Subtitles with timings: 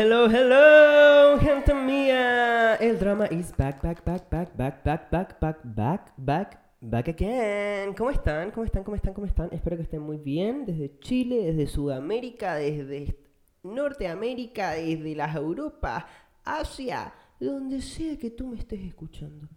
[0.00, 2.76] hello, hello, gente mía.
[2.76, 7.92] El drama is back, back, back, back, back, back, back, back, back, back, back again.
[7.92, 8.50] ¿Cómo están?
[8.50, 8.82] ¿Cómo están?
[8.82, 9.12] ¿Cómo están?
[9.12, 9.50] ¿Cómo están?
[9.52, 10.64] Espero que estén muy bien.
[10.64, 13.14] Desde Chile, desde Sudamérica, desde
[13.62, 16.04] Norteamérica, desde las Europas,
[16.44, 19.48] Asia, donde sea que tú me estés escuchando.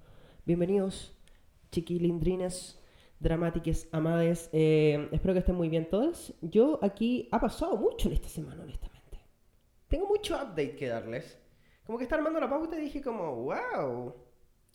[0.46, 1.18] Bienvenidos,
[1.71, 2.82] chiquilindrines
[3.18, 4.50] dramáticas, amades.
[4.51, 6.33] Eh, espero que estén muy bien todas.
[6.41, 8.93] Yo aquí ha pasado mucho en esta semana, honestamente.
[9.93, 11.38] Tengo mucho update que darles.
[11.86, 14.15] Como que está armando la pauta y dije como, wow.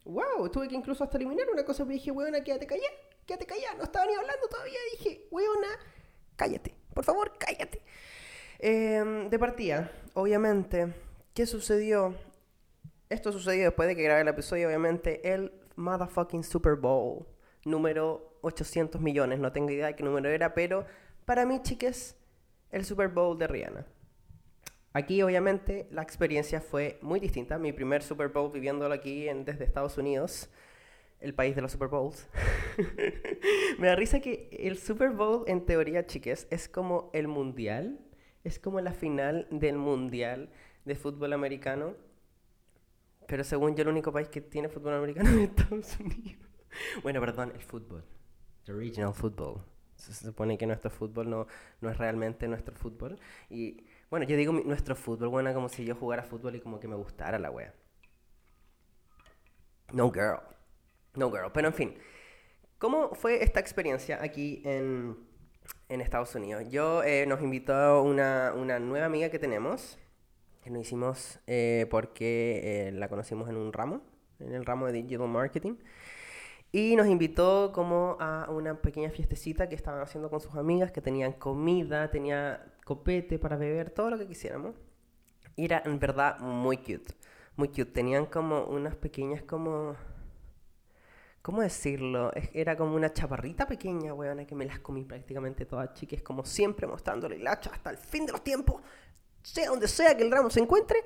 [0.05, 2.95] Wow, tuve que incluso hasta eliminar una cosa, pero dije, weona, quédate callada,
[3.27, 3.75] quédate callada.
[3.79, 4.79] No estaba ni hablando todavía.
[4.93, 5.67] Dije, weona,
[6.37, 7.83] cállate, por favor, cállate.
[8.61, 10.95] Em, de partida, obviamente,
[11.35, 12.15] ¿qué sucedió?
[13.09, 17.27] Esto sucedió después de que grabé el episodio, obviamente, el motherfucking Super Bowl
[17.65, 20.87] número 800 millones, no tengo idea de qué número era, pero
[21.25, 22.15] para mí, chiques,
[22.71, 23.98] el Super Bowl de Rihanna.
[24.93, 27.59] Aquí, obviamente, la experiencia fue muy distinta.
[27.59, 30.51] Mi primer Super Bowl viviéndolo aquí en, desde Estados Unidos,
[31.21, 32.27] el país de los Super Bowls.
[33.79, 38.01] Me da risa que el Super Bowl, en teoría, chiques, es como el mundial,
[38.45, 40.51] es como la final del mundial
[40.85, 41.95] de fútbol americano.
[43.27, 46.49] Pero según yo, el único país que tiene fútbol americano es Estados Unidos.
[47.03, 48.05] Bueno, perdón, el fútbol.
[48.65, 49.63] The regional football.
[49.97, 51.47] Se supone que nuestro fútbol no,
[51.81, 53.19] no es realmente nuestro fútbol.
[53.51, 56.89] Y bueno, yo digo nuestro fútbol, bueno, como si yo jugara fútbol y como que
[56.89, 57.75] me gustara la wea.
[59.93, 60.41] No girl.
[61.15, 61.51] No girl.
[61.53, 61.95] Pero en fin,
[62.79, 65.17] ¿cómo fue esta experiencia aquí en,
[65.89, 66.65] en Estados Unidos?
[66.71, 69.99] Yo eh, nos invitó una, una nueva amiga que tenemos,
[70.63, 74.03] que nos hicimos eh, porque eh, la conocimos en un ramo,
[74.39, 75.77] en el ramo de Digital Marketing.
[76.71, 81.01] Y nos invitó como a una pequeña fiestecita que estaban haciendo con sus amigas, que
[81.01, 84.75] tenían comida, tenía copete para beber, todo lo que quisiéramos.
[85.57, 87.15] Y era en verdad muy cute,
[87.55, 87.93] muy cute.
[87.93, 89.95] Tenían como unas pequeñas como...
[91.43, 92.33] ¿Cómo decirlo?
[92.55, 96.87] Era como una chaparrita pequeña, weona, que me las comí prácticamente todas, chiques, como siempre
[96.87, 98.81] mostrándole el hacha hasta el fin de los tiempos.
[99.43, 100.99] Sea donde sea que el ramo se encuentre,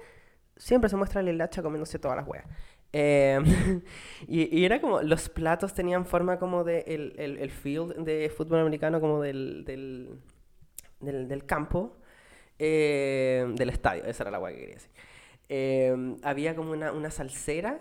[0.57, 2.47] siempre se muestra el hacha comiéndose todas las weas.
[2.95, 3.81] Em,
[4.29, 9.01] y, era como, los platos tenían forma como de el, el, field de fútbol americano,
[9.01, 10.21] como del, del,
[11.03, 11.99] del, campo,
[12.59, 14.91] em, del estadio, esa era la guay que quería decir.
[15.49, 17.81] Em, había como una, una salsera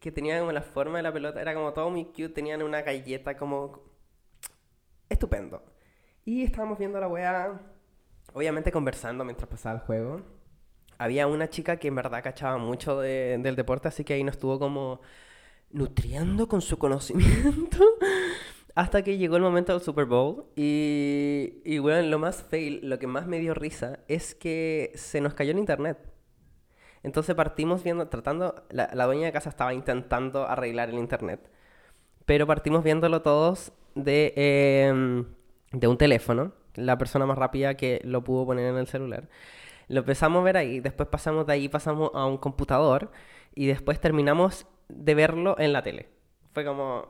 [0.00, 2.82] que tenía como la forma de la pelota, era como todo muy cute, tenían una
[2.82, 3.82] galleta como...
[5.08, 5.62] Estupendo.
[6.24, 7.60] Y estábamos viendo la weá,
[8.32, 10.36] obviamente conversando mientras pasaba el juego
[10.98, 14.58] había una chica que en verdad cachaba mucho del deporte, así que ahí nos estuvo
[14.58, 15.00] como
[15.70, 17.78] nutriendo con su conocimiento
[18.76, 20.44] hasta que llegó el momento del Super Bowl.
[20.54, 25.20] Y, y bueno, lo más fail, lo que más me dio risa es que se
[25.22, 25.98] nos cayó el internet.
[27.02, 31.40] Entonces partimos viendo, tratando, la, dueña de casa estaba intentando arreglar el internet,
[32.26, 35.24] pero partimos viéndolo todos de, em,
[35.72, 39.28] de un teléfono, la persona más rápida que lo pudo poner en el celular.
[39.88, 43.10] Lo empezamos a ver ahí, después pasamos de ahí, pasamos a un computador
[43.54, 46.08] y después terminamos de verlo en la tele.
[46.52, 47.06] Fue como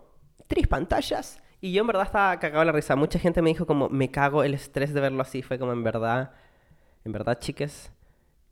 [0.47, 2.97] tres pantallas y yo en verdad estaba cagado la risa.
[2.97, 5.43] Mucha gente me dijo como, me cago el estrés de verlo así.
[5.43, 6.33] Fue como, en verdad,
[7.05, 7.91] en verdad, chiques,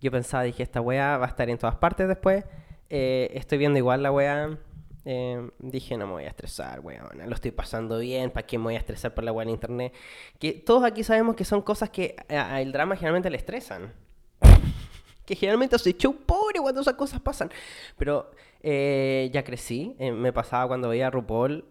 [0.00, 2.44] yo pensaba, dije, esta wea va a estar en todas partes después.
[2.90, 4.58] Eh, estoy viendo igual la wea.
[5.04, 7.18] Eh, dije, no me voy a estresar, weón.
[7.26, 8.30] Lo estoy pasando bien.
[8.30, 9.92] ¿Para qué me voy a estresar por la wea en internet?
[10.38, 13.92] Que todos aquí sabemos que son cosas que al drama generalmente le estresan
[15.26, 17.50] que generalmente hace show pobre cuando esas cosas pasan.
[17.98, 18.30] Pero
[18.62, 21.64] eh, ya crecí, eh, me pasaba cuando veía a RuPaul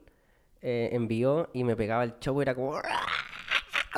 [0.66, 2.80] eh, en vivo y me pegaba el show, era como...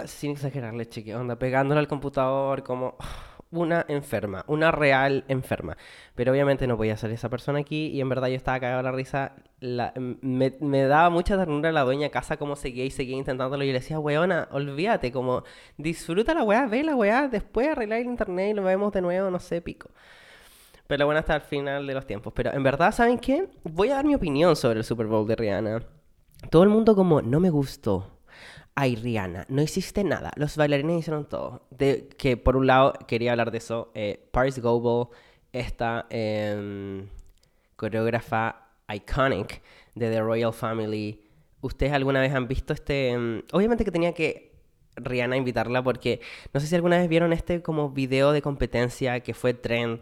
[0.06, 2.98] Sin exagerarle, chique, onda, pegándole al computador como
[3.52, 5.78] una enferma, una real enferma.
[6.16, 8.92] Pero obviamente no podía ser esa persona aquí y en verdad yo estaba cagado la
[8.92, 9.34] risa.
[9.62, 13.64] me, daba mucha ternura la dueña casa como seguía y seguía intentándolo.
[13.64, 15.44] Y le decía, weona, olvídate, como
[15.78, 19.30] disfruta la weá, ve la weá, después arreglar el internet y lo vemos de nuevo,
[19.30, 19.92] no sé, pico.
[20.88, 22.34] Pero bueno, hasta el final de los tiempos.
[22.36, 23.48] Pero en verdad, ¿saben qué?
[23.64, 25.95] Voy a dar mi opinión sobre el Super Bowl de Rihanna.
[26.50, 28.16] Todo el mundo como, no me gustó
[28.76, 31.68] ay Rihanna, no hiciste nada, los bailarines hicieron todo.
[32.18, 35.08] Que por un lado quería hablar de eso, eh, Paris Goebel,
[35.54, 37.08] esta em,
[37.78, 39.62] coreógrafa iconic
[39.96, 41.22] de The Royal Family,
[41.62, 43.12] ¿ustedes alguna vez han visto este...?
[43.12, 44.54] Em, obviamente que tenía que
[44.98, 46.20] Rihanna invitarla porque
[46.54, 50.02] no sé si alguna vez vieron este como video de competencia que fue trend,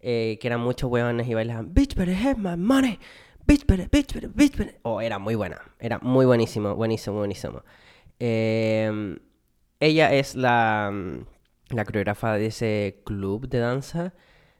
[0.00, 2.98] eh, que eran muchos huevones y bailaban, bitch better have my money,
[3.46, 4.78] bitch better, bitch better, bitch better.
[4.82, 7.62] Oh, era muy buena, era muy buenísimo, buenísimo, buenísimo.
[8.18, 9.18] Em,
[9.80, 10.92] ella es la,
[11.70, 14.14] la coreógrafa de ese club de danza,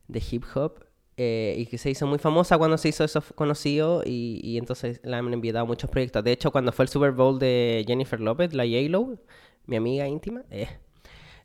[0.08, 0.84] de hip hop,
[1.16, 5.00] eh, y que se hizo muy famosa cuando se hizo eso conocido y, y entonces
[5.04, 6.24] la han enviado a muchos proyectos.
[6.24, 9.18] De hecho, cuando fue el Super Bowl de Jennifer Lopez, la J-Lo,
[9.66, 10.68] mi amiga íntima, eh,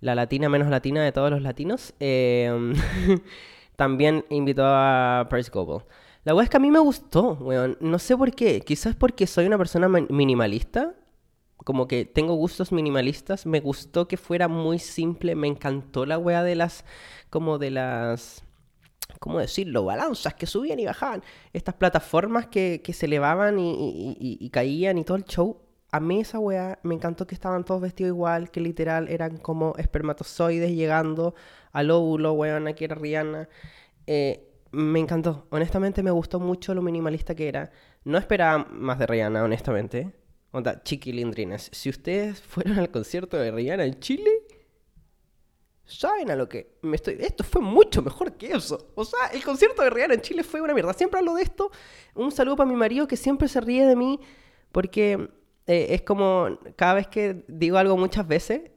[0.01, 2.73] la latina menos latina de todos los latinos, eh,
[3.75, 5.85] también invitó a Paris Goebel.
[6.29, 7.75] La weá es que a mí me gustó, weón.
[7.79, 8.61] No sé por qué.
[8.61, 10.93] Quizás porque soy una persona minimalista.
[11.57, 13.47] Como que tengo gustos minimalistas.
[13.47, 15.33] Me gustó que fuera muy simple.
[15.33, 16.85] Me encantó la weá de las...
[17.31, 18.43] Como de las
[19.19, 19.85] ¿cómo decirlo?
[19.85, 21.23] Balanzas que subían y bajaban.
[21.51, 25.57] Estas plataformas que, que se elevaban y, y, caían y todo el show.
[25.91, 29.73] A mí esa weá me encantó que estaban todos vestidos igual, que literal eran como
[29.77, 31.33] espermatozoides llegando
[31.71, 33.49] al óvulo, weón, aquí era Rihanna.
[34.05, 37.71] Eh, me encantó, honestamente me gustó mucho lo minimalista que era.
[38.03, 40.13] No esperaba más de Rihanna, honestamente.
[40.51, 41.69] Onda, chiquilindrines.
[41.71, 44.31] Si ustedes fueron al concierto de Rihanna en Chile,
[45.85, 47.17] saben a lo que me estoy.
[47.19, 48.91] Esto fue mucho mejor que eso.
[48.95, 50.93] O sea, el concierto de Rihanna en Chile fue una mierda.
[50.93, 51.71] Siempre hablo de esto.
[52.15, 54.19] Un saludo para mi marido que siempre se ríe de mí
[54.71, 55.29] porque
[55.67, 58.71] eh, es como cada vez que digo algo muchas veces,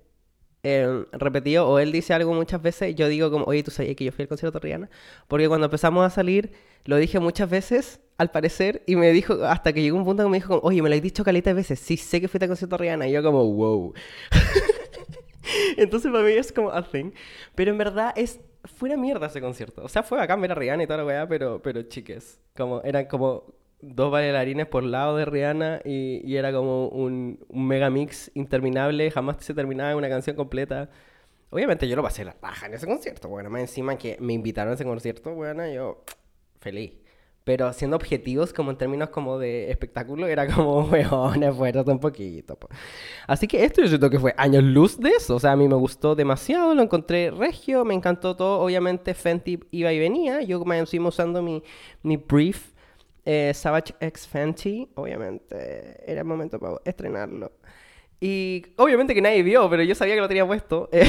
[0.62, 4.04] eh, repetido, o él dice algo muchas veces, yo digo como, oye, tú sabías que
[4.04, 4.90] yo fui al concierto de Rihanna.
[5.28, 6.52] Porque cuando empezamos a salir,
[6.84, 10.28] lo dije muchas veces, al parecer, y me dijo, hasta que llegó un punto que
[10.28, 12.76] me dijo, oye, me lo he dicho caleta veces, sí sé que fuiste al concierto
[12.76, 13.08] de Rihanna.
[13.08, 13.94] Y yo como, wow.
[15.76, 17.10] Entonces para mí es como a thing.
[17.54, 19.82] Pero en verdad es fue una mierda ese concierto.
[19.84, 22.40] O sea, fue acá ver a Rihanna y toda la weá, pero, pero chiques.
[22.56, 27.66] Como, eran como dos bailarines por lado de Rihanna y, y era como un, un,
[27.66, 29.10] mega mix interminable.
[29.10, 30.88] Jamás se terminaba una canción completa.
[31.50, 33.28] Obviamente yo lo pasé la paja en ese concierto.
[33.28, 36.04] Bueno, más encima que me invitaron a ese concierto, bueno, yo
[36.60, 36.92] feliz.
[37.44, 42.56] Pero siendo objetivos, como en términos como de espectáculo, era como, weón, esfuerzo un poquito.
[43.26, 45.34] Así que esto yo siento que fue años luz de eso.
[45.34, 48.60] O sea, a mí me gustó demasiado, lo encontré regio, me encantó todo.
[48.60, 50.40] Obviamente Fenty iba y venía.
[50.42, 51.64] Yo me encima usando mi,
[52.04, 52.71] mi brief
[53.24, 54.88] eh, Savage X Fenty.
[54.94, 57.52] Obviamente era el momento para estrenarlo.
[58.20, 60.88] Y obviamente que nadie vio, pero yo sabía que lo tenía puesto.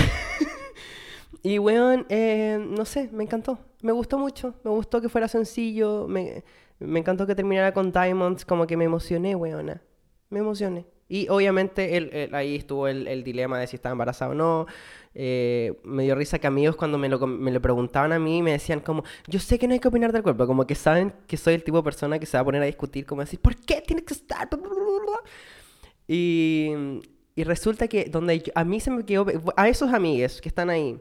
[1.46, 3.60] Y, weón, eh, no sé, me encantó.
[3.82, 4.56] Me gustó mucho.
[4.64, 6.08] Me gustó que fuera sencillo.
[6.08, 6.44] Me,
[6.80, 8.46] me encantó que terminara con Diamonds.
[8.46, 9.82] Como que me emocioné, weona.
[10.30, 10.86] Me emocioné.
[11.14, 14.66] Y obviamente él, ahí estuvo el, el, dilema de si estaba embarazada o no.
[15.14, 18.54] Eh, me dio risa que amigos cuando me lo, me lo preguntaban a mí me
[18.54, 21.38] decían como, yo sé que no hay que opinar del cuerpo, como que saben que
[21.38, 23.56] soy el tipo de persona que se va a poner a discutir, como decir, ¿por
[23.58, 24.50] qué tiene que estar?
[26.08, 26.72] Y,
[27.36, 31.00] y resulta que donde a mí se me quedó, a esos amigos que están ahí,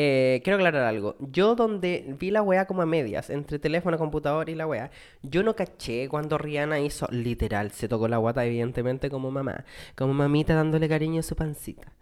[0.00, 1.16] eh, quiero aclarar algo.
[1.18, 4.92] Yo donde vi la weá como a medias, entre teléfono, computador y la weá,
[5.22, 9.64] yo no caché cuando Rihanna hizo, literal, se tocó la guata evidentemente como mamá,
[9.96, 11.92] como mamita dándole cariño a su pancita.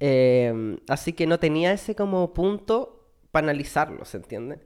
[0.00, 4.58] Eh, así que no tenía ese como punto para analizarlo, ¿se entiende?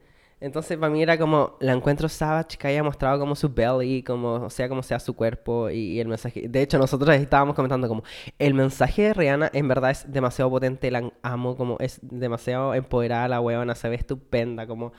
[0.43, 4.51] Entonces para mí era como, la encuentro Savage que haya mostrado como su belly, como,
[4.51, 6.49] sea, como sea su cuerpo y, el mensaje.
[6.49, 8.03] De hecho, nosotros estábamos comentando como,
[8.41, 13.29] el mensaje de Rihanna en verdad es demasiado potente, la amo, como es demasiado empoderada
[13.29, 14.93] la weona, se ve estupenda, como...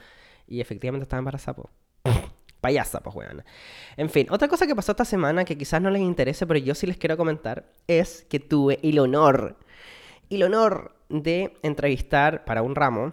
[0.46, 1.70] Y efectivamente estaba embarazada, po.
[2.62, 3.44] Payasa, pues, weona.
[3.98, 6.74] En fin, otra cosa que pasó esta semana que quizás no les interese, pero yo
[6.74, 9.58] sí les quiero comentar, es que tuve el honor,
[10.30, 13.12] el honor de entrevistar para un ramo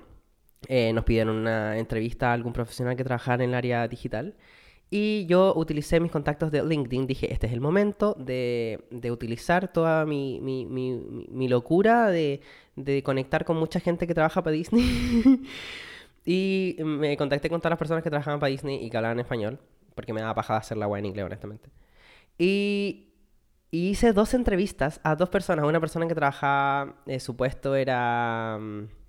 [0.67, 4.35] eh, nos pidieron una entrevista a algún profesional que trabajara en el área digital.
[4.93, 7.07] Y yo utilicé mis contactos de LinkedIn.
[7.07, 12.41] Dije, este es el momento de, de utilizar toda mi, mi, mi, locura de,
[12.75, 15.45] de, conectar con mucha gente que trabaja para Disney.
[16.25, 19.59] y me contacté con todas las personas que trabajaban para Disney y que hablaban español.
[19.95, 21.69] Porque me daba paja hacer la web en inglés, honestamente.
[22.37, 23.13] Y,
[23.71, 25.65] y, hice dos entrevistas a dos personas.
[25.65, 28.57] Una persona que trabajaba, eh, su puesto era...
[28.59, 29.00] Mm,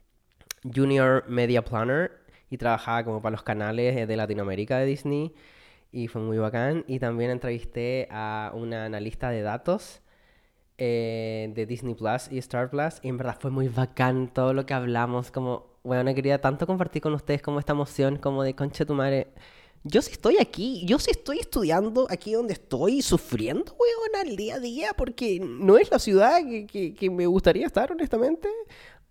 [0.64, 2.12] Junior Media Planner
[2.50, 5.34] y trabajaba como para los canales de Latinoamérica de Disney
[5.92, 6.84] y fue muy bacán.
[6.88, 10.02] Y también entrevisté a una analista de datos
[10.78, 14.66] eh, de Disney Plus y Star Plus y en verdad fue muy bacán todo lo
[14.66, 15.30] que hablamos.
[15.30, 19.28] Como, bueno, quería tanto compartir con ustedes como esta emoción como de concha tu madre.
[19.84, 24.54] Yo sí estoy aquí, yo sí estoy estudiando aquí donde estoy, sufriendo, weón, al día
[24.54, 26.38] a día, porque no es la ciudad
[26.68, 28.48] que, que me gustaría estar, honestamente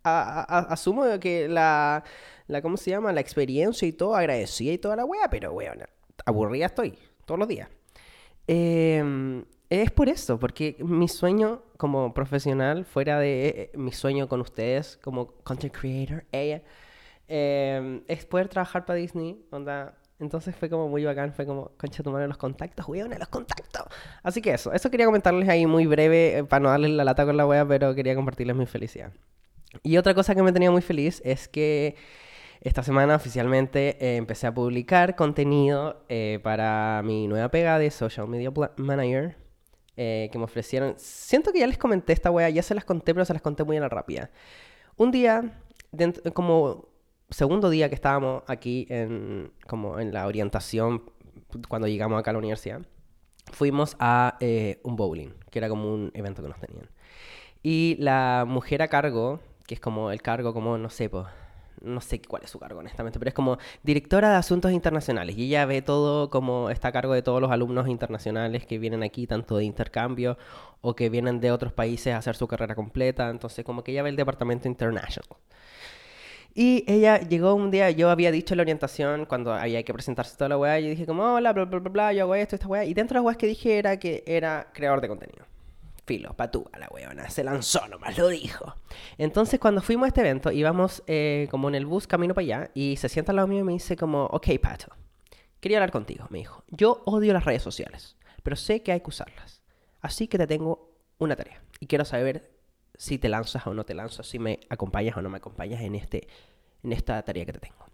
[0.03, 2.03] asumo que la,
[2.47, 3.11] la, ¿cómo se llama?
[3.13, 5.79] La experiencia y todo, agradecida y toda la wea, pero weón,
[6.25, 7.69] aburrida estoy todos los días.
[8.47, 14.41] Em, es por eso, porque mi sueño como profesional, fuera de eh, mi sueño con
[14.41, 16.61] ustedes como content creator, ella,
[17.27, 19.97] em, es poder trabajar para Disney, onda.
[20.19, 23.83] Entonces fue como muy bacán, fue como, concha tu los contactos, weón, los contactos.
[24.21, 27.25] Así que eso, eso quería comentarles ahí muy breve, eh, para no darles la lata
[27.25, 29.11] con la wea, pero quería compartirles mi felicidad.
[29.83, 31.95] Y otra cosa que me tenía muy feliz es que
[32.61, 38.27] esta semana oficialmente eh, empecé a publicar contenido eh, para mi nueva pega de Social
[38.27, 39.35] Media Manager
[39.97, 40.93] eh, que me ofrecieron.
[40.97, 43.63] Siento que ya les comenté esta wea, ya se las conté, pero se las conté
[43.63, 44.29] muy a la rápida.
[44.95, 45.59] Un día,
[46.35, 46.87] como
[47.31, 51.03] segundo día que estábamos aquí en, como en la orientación,
[51.67, 52.81] cuando llegamos acá a la universidad,
[53.51, 54.37] fuimos a
[54.83, 56.89] un bowling, que era como un evento que nos tenían.
[57.63, 59.39] Y la mujer a cargo,
[59.71, 61.27] que es como el cargo, como, no sé, pues
[61.79, 65.37] no sé cuál es su cargo honestamente, pero es como directora de asuntos internacionales.
[65.37, 69.01] Y ella ve todo como está a cargo de todos los alumnos internacionales que vienen
[69.01, 70.37] aquí, tanto de intercambio
[70.81, 74.03] o que vienen de otros países a hacer su carrera completa, entonces como que ella
[74.03, 75.37] ve el departamento international.
[76.53, 80.49] Y ella llegó un día, yo había dicho la orientación cuando había que presentarse toda
[80.49, 82.83] la weá, y dije como, hola, bla, bla, bla, bla, yo hago esto, esta weá,
[82.83, 85.45] y dentro de las weas que dije era que era creador de contenido
[86.11, 88.75] filo, patúa la weona, se lanzó nomás, lo dijo.
[89.17, 92.71] Entonces cuando fuimos a este evento, íbamos eh, como en el bus camino para allá
[92.73, 94.87] y se sienta al lado mío y me dice como, ok Pato,
[95.61, 96.65] quería hablar contigo, me dijo.
[96.67, 99.61] Yo odio las redes sociales, pero sé que hay que usarlas.
[100.01, 102.51] Así que te tengo una tarea y quiero saber
[102.97, 105.95] si te lanzas o no te lanzas, si me acompañas o no me acompañas en,
[105.95, 106.27] este,
[106.83, 107.85] en esta tarea que te tengo.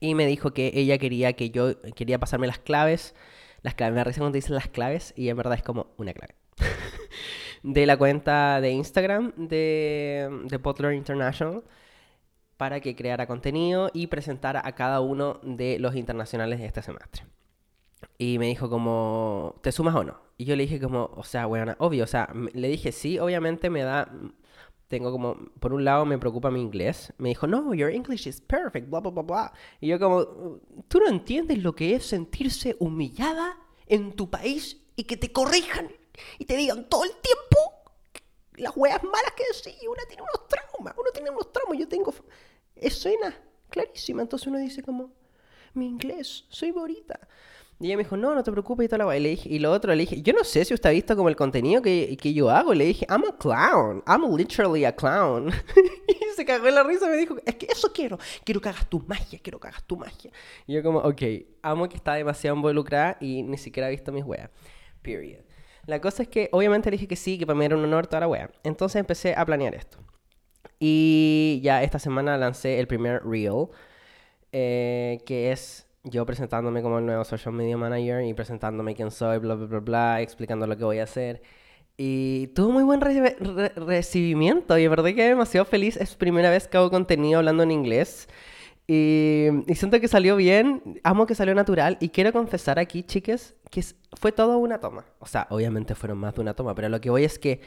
[0.00, 3.14] Y me dijo que ella quería que yo, quería pasarme las claves,
[3.60, 6.34] las claves, me risa cuando dicen las claves y en verdad es como una clave.
[7.62, 11.62] de la cuenta de Instagram de, de Butler International
[12.56, 17.24] para que creara contenido y presentara a cada uno de los internacionales de este semestre.
[18.18, 20.20] Y me dijo como, ¿te sumas o no?
[20.38, 23.70] Y yo le dije como, o sea, bueno, obvio, o sea, le dije sí, obviamente
[23.70, 24.12] me da,
[24.88, 27.12] tengo como, por un lado me preocupa mi inglés.
[27.18, 29.52] Me dijo, no, your English is perfect, bla, bla, bla, bla.
[29.80, 30.24] Y yo como,
[30.88, 35.88] ¿tú no entiendes lo que es sentirse humillada en tu país y que te corrijan
[36.38, 37.82] y te digan todo el tiempo
[38.56, 39.80] las weas malas que decís.
[39.88, 41.78] Uno tiene unos traumas, uno tiene unos traumas.
[41.78, 42.14] Yo tengo
[42.76, 43.34] escenas
[43.70, 44.24] clarísimas.
[44.24, 45.12] Entonces uno dice como,
[45.74, 47.18] mi inglés, soy bonita.
[47.80, 49.16] Y ella me dijo, no, no te preocupes y toda la.
[49.16, 51.16] Y, le dije, y lo otro le dije, yo no sé si usted ha visto
[51.16, 52.74] como el contenido que, que yo hago.
[52.74, 54.04] Le dije, I'm a clown.
[54.06, 55.48] I'm literally a clown.
[56.06, 58.18] y se cagó en la risa y me dijo, es que eso quiero.
[58.44, 60.30] Quiero que hagas tu magia, quiero que hagas tu magia.
[60.68, 61.22] Y yo como, ok,
[61.62, 64.48] amo que está demasiado involucrada y ni siquiera ha visto mis weas.
[65.02, 65.42] Period.
[65.86, 68.06] La cosa es que obviamente le dije que sí, que para mí era un honor
[68.06, 68.50] toda la wea.
[68.62, 69.98] Entonces empecé a planear esto.
[70.78, 73.68] Y ya esta semana lancé el primer reel,
[74.52, 79.38] eh, que es yo presentándome como el nuevo social media manager y presentándome quién soy,
[79.38, 81.42] bla, bla, bla, explicando lo que voy a hacer.
[81.96, 85.96] Y tuvo muy buen recibimiento y de verdad que demasiado feliz.
[85.96, 88.28] Es primera vez que hago contenido hablando en inglés.
[88.88, 93.82] Y, siento que salió bien, amo que salió natural y quiero confesar aquí, chicas, que
[94.20, 95.06] fue todo una toma.
[95.18, 97.62] O sea, obviamente fueron más de una toma, pero lo que voy es que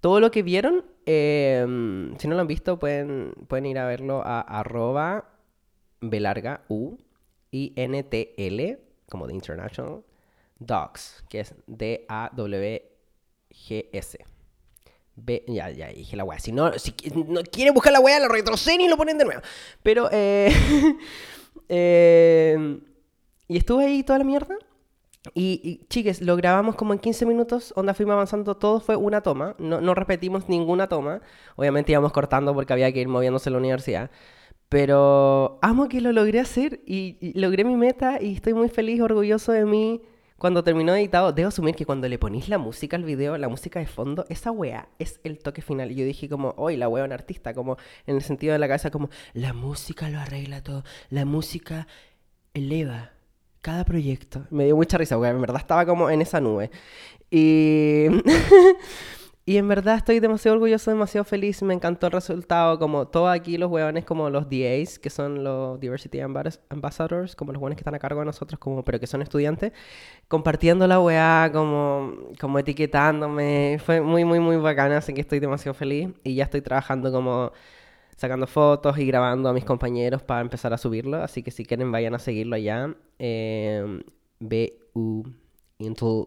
[0.00, 4.22] todo lo que vieron, em, si no lo han visto, pueden, pueden ir a verlo
[4.24, 5.28] a arroba
[6.00, 6.96] belarga u
[7.50, 10.02] i n t l como de international
[10.58, 12.82] dogs, que es d a w
[13.50, 14.18] g s.
[15.46, 16.38] Ya, ya dije la.
[16.38, 19.42] Si no, si no quiere buscar la weá, la retroceden y lo ponen de nuevo.
[19.82, 20.50] Pero, eh,
[21.68, 22.80] eh,
[23.46, 24.56] y estuve ahí toda la mierda.
[25.32, 29.22] Y, y, chiques, lo grabamos como en 15 minutos, onda fuimos avanzando, todo fue una
[29.22, 31.22] toma, no, no repetimos ninguna toma,
[31.56, 34.10] obviamente íbamos cortando porque había que ir moviéndose en la universidad,
[34.68, 39.52] pero amo que lo logré hacer y, logré mi meta y estoy muy feliz, orgulloso
[39.52, 40.02] de mí.
[40.36, 43.78] Cuando terminó editado, debo asumir que cuando le ponís la música al video, la música
[43.78, 45.92] de fondo, esa wea es el toque final.
[45.92, 47.76] Y yo dije como, hoy la wea un artista, como
[48.06, 51.86] en el sentido de la cabeza, como, la música lo arregla todo, la música
[52.52, 53.13] eleva
[53.64, 54.46] cada proyecto.
[54.50, 56.70] Me dio mucha risa, porque en verdad estaba como en esa nube.
[57.30, 58.06] Y...
[59.46, 61.62] Y en verdad estoy demasiado orgulloso, demasiado feliz.
[61.62, 62.78] Me encantó el resultado.
[62.78, 67.60] Como todos aquí los huevones, como los DAs, que son los Diversity Ambassadors, como los
[67.60, 69.72] huevones que están a cargo de nosotros, como, pero que son estudiantes,
[70.28, 73.78] compartiendo la weá, como, como etiquetándome.
[73.84, 74.96] Fue muy, muy, muy bacana.
[74.96, 76.08] Así que estoy demasiado feliz.
[76.24, 77.52] Y ya estoy trabajando como
[78.16, 81.22] sacando fotos y grabando a mis compañeros para empezar a subirlo.
[81.22, 82.94] Así que si quieren, vayan a seguirlo allá.
[83.18, 84.02] Eh,
[84.40, 85.24] BU
[85.78, 86.26] Intel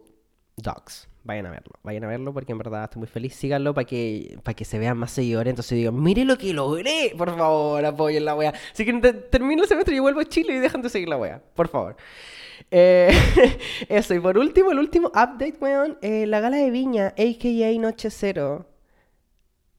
[0.56, 3.34] Dogs vayan a verlo, vayan a verlo porque en verdad estoy muy feliz.
[3.34, 5.50] Síganlo para que, para que se vean más seguidores.
[5.50, 8.54] Entonces digo, mire lo que logré, por favor, apoyen la wea.
[8.72, 8.92] Así que
[9.30, 11.96] termino el semestre y vuelvo a Chile y dejan de seguir la wea, por favor.
[12.70, 13.10] Eh,
[13.88, 17.78] eso, y por último, el último update, weón, eh, la gala de Viña, a.k.a.
[17.78, 18.66] Noche Cero.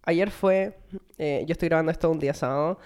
[0.04, 0.78] Ayer fue,
[1.20, 2.80] eh, yo estoy grabando esto un día sábado.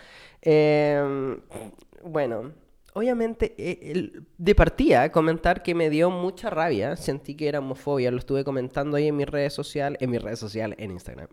[2.03, 2.51] bueno,
[2.93, 8.17] obviamente, eh, de partida, comentar que me dio mucha rabia, sentí que era homofobia, lo
[8.17, 11.27] estuve comentando ahí en mis redes sociales, en mis redes sociales, en Instagram,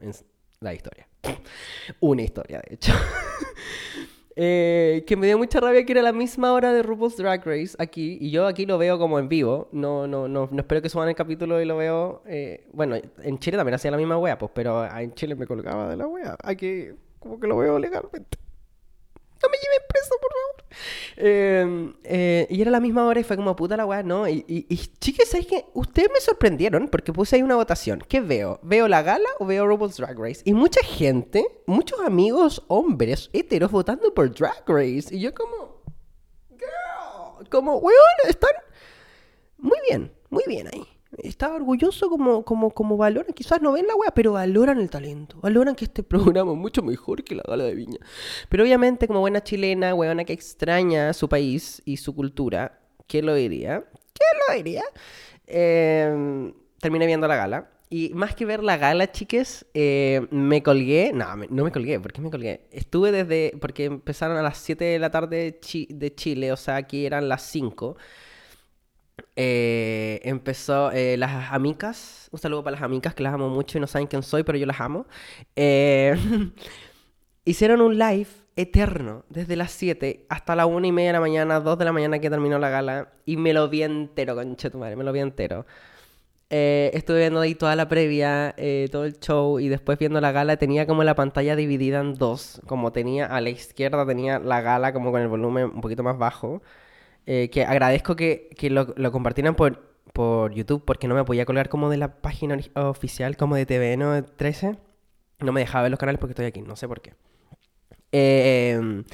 [0.61, 1.09] la historia.
[2.01, 2.93] Una historia, de hecho.
[4.37, 7.77] Eh, que me dio mucha rabia que era la misma hora de RuPaul's Drag Race
[7.79, 8.19] aquí.
[8.21, 9.69] Y yo aquí lo veo como en vivo.
[9.73, 12.23] No, no, no, no espero que suban el capítulo y lo veo.
[12.27, 15.89] Eh, bueno, en Chile también hacía la misma wea, pues, pero en Chile me colgaba
[15.89, 16.37] de la wea.
[16.43, 18.39] Aquí, como que lo veo legalmente.
[19.43, 20.65] No me lleven preso, por favor.
[21.17, 24.29] Em, eh, y era la misma hora y fue como puta la weá, ¿no?
[24.29, 25.65] Y, y, chiques, ¿sabes qué?
[25.73, 28.03] Ustedes me sorprendieron porque puse ahí una votación.
[28.07, 28.61] ¿Qué veo?
[28.63, 30.43] ¿Veo la gala o veo RuPaul's Drag Race?
[30.45, 35.07] Y mucha gente, muchos amigos hombres heteros votando por Drag Race.
[35.11, 35.81] Y yo como...
[36.51, 37.97] Girl, como, weón,
[38.29, 38.53] están
[39.57, 43.95] muy bien, muy bien ahí estaba orgulloso como, como, como valoran, quizás no ven la
[43.95, 47.65] weá, pero valoran el talento, valoran que este programa es mucho mejor que la gala
[47.65, 47.99] de Viña.
[48.49, 53.35] Pero obviamente como buena chilena, weona que extraña su país y su cultura, ¿qué lo
[53.35, 53.85] diría?
[54.15, 54.85] ¿Qué lo diría?
[55.47, 57.71] Em, terminé viendo la gala.
[57.93, 61.11] Y más que ver la gala, chiques, eh, me colgué.
[61.13, 61.99] No, no me colgué.
[61.99, 62.69] ¿Por qué me colgué?
[62.71, 63.53] Estuve desde.
[63.61, 67.43] Porque empezaron a las 7 de la tarde de Chile, o sea, aquí eran las
[67.51, 67.97] 5.
[69.37, 73.81] Eh, empezó eh, las amigas, un saludo para las amigas que las amo mucho y
[73.81, 75.07] no saben quién soy, pero yo las amo.
[75.57, 76.17] Eh,
[77.45, 81.61] hicieron un live eterno, desde las 7 hasta la 1 y media de la mañana,
[81.61, 84.79] 2 de la mañana que terminó la gala, y me lo vi entero, conche tu
[84.79, 85.67] madre, me lo vi entero.
[86.51, 88.55] estuve viendo ahí toda la previa,
[88.91, 92.61] todo el show, y después viendo la gala tenía como la pantalla dividida en dos,
[92.67, 96.19] como tenía a la izquierda tenía la gala como con el volumen un poquito más
[96.19, 96.63] bajo
[97.27, 101.69] eh, que agradezco que, que lo, compartieran por, por YouTube porque no me podía colgar
[101.69, 104.79] como de la página oficial, como de TVN 13.
[105.41, 107.15] No me dejaba ver los canales porque estoy aquí, no sé por qué.
[108.13, 109.05] Eh,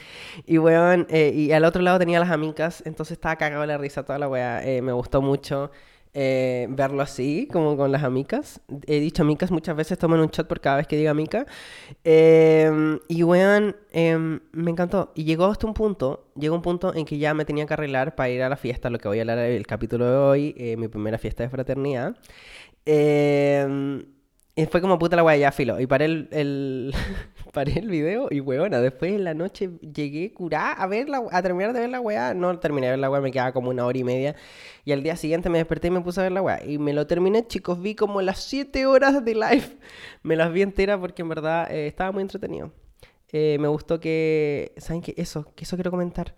[0.47, 4.05] y weón, eh, y al otro lado tenía las amigas, entonces estaba cagado la risa
[4.05, 4.65] toda la weá.
[4.65, 5.71] Eh, me gustó mucho.
[6.18, 8.62] Eh, verlo así, como con las amigas.
[8.87, 11.44] He dicho amigas muchas veces, tomen un chat por cada vez que diga amiga.
[12.05, 15.12] Em, y weón, em, me encantó.
[15.14, 18.14] Y llegó hasta un punto, llegó un punto en que ya me tenía que arreglar
[18.14, 20.79] para ir a la fiesta, lo que voy a hablar el capítulo de hoy, eh,
[20.79, 22.16] mi primera fiesta de fraternidad.
[22.87, 24.07] Eh,
[24.59, 25.79] y fue como puta la weá, ya filo.
[25.79, 26.95] Y paré el, el
[27.53, 31.75] paré el video y weona, después en la noche llegué curada a ver a terminar
[31.75, 32.33] de ver la weá.
[32.33, 34.35] No terminé de ver la weá, me quedaba como una hora y media.
[34.87, 36.64] Y al día siguiente me desperté y me puse a ver la weá.
[36.64, 39.77] Y me lo terminé, chicos, vi como las 7 horas de live.
[40.23, 42.73] Me las vi enteras porque en verdad eh, estaba muy entretenido.
[43.33, 45.14] Eh, me gustó que, ¿saben qué?
[45.19, 46.35] Eso, que eso quiero comentar.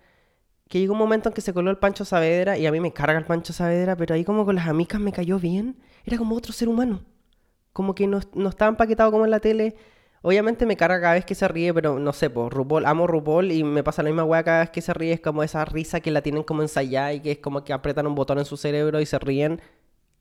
[0.67, 2.91] Que llegó un momento en que se coló el Pancho Saavedra y a mí me
[2.91, 5.77] carga el Pancho Saavedra, pero ahí como con las amigas me cayó bien.
[6.05, 7.01] Era como otro ser humano
[7.73, 9.75] como que no, no empaquetado como en la tele.
[10.21, 13.51] Obviamente me carga cada vez que se ríe, pero no sé, pues RuPaul, amo RuPaul
[13.51, 16.01] y me pasa la misma weá cada vez que se ríe, es como esa risa
[16.01, 18.57] que la tienen como ensayada y que es como que apretan un botón en su
[18.57, 19.61] cerebro y se ríen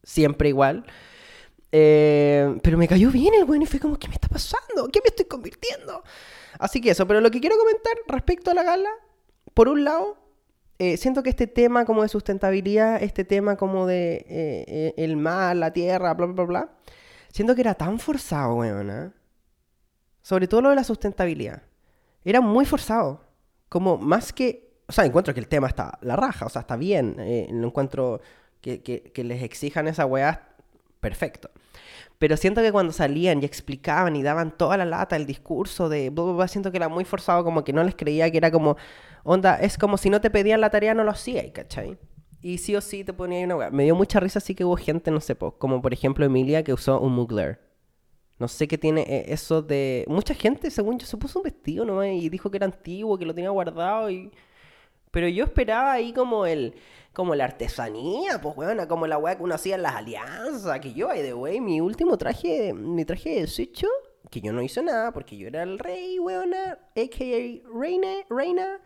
[0.05, 0.85] siempre igual.
[1.73, 4.89] Eh, pero me cayó bien el bueno y fue como, ¿qué me está pasando?
[4.93, 6.03] ¿Qué me estoy convirtiendo?
[6.59, 8.91] Así que eso, pero lo que quiero comentar respecto a la gala,
[9.53, 10.17] por un lado,
[10.79, 15.57] eh, siento que este tema como de sustentabilidad, este tema como de eh, el mar,
[15.57, 16.69] la tierra, bla, bla, bla,
[17.33, 18.91] Siento que era tan forzado, weón.
[18.91, 19.11] ¿eh?
[20.23, 21.63] Sobre todo lo de la sustentabilidad.
[22.25, 23.25] Era muy forzado.
[23.69, 24.69] Como más que.
[24.87, 27.17] O sea, encuentro que el tema está la raja, o sea, está bien.
[27.19, 28.21] Eh, lo encuentro
[28.61, 30.49] que, que, les exijan esa weá,
[31.01, 31.51] perfecto.
[32.19, 36.13] Pero siento que cuando salían y explicaban y daban toda la lata, el discurso de.
[36.49, 38.77] Siento que era muy forzado, como que no les creía que era como.
[39.25, 41.99] Onda, es como si no te pedían la tarea, no lo hacía, ¿cachai?
[42.41, 43.71] Y sí o sí te ponía una weá.
[43.71, 46.73] Me dio mucha risa así que hubo gente, no sé, como por ejemplo Emilia que
[46.73, 47.61] usó un mugler.
[48.39, 50.05] No sé qué tiene eh, eso de...
[50.07, 53.27] Mucha gente, según yo, se puso un vestido nomás y dijo que era antiguo, que
[53.27, 54.31] lo tenía guardado y...
[55.11, 56.75] Pero yo esperaba ahí como el...
[57.13, 60.79] Como la artesanía, pues, weón, como la weá que uno hacía en las alianzas.
[60.79, 63.89] Que yo, by the way, mi último traje, mi traje de desecho,
[64.31, 67.77] que yo no hice nada porque yo era el rey, weona, a.k.a.
[67.77, 68.81] reina, reina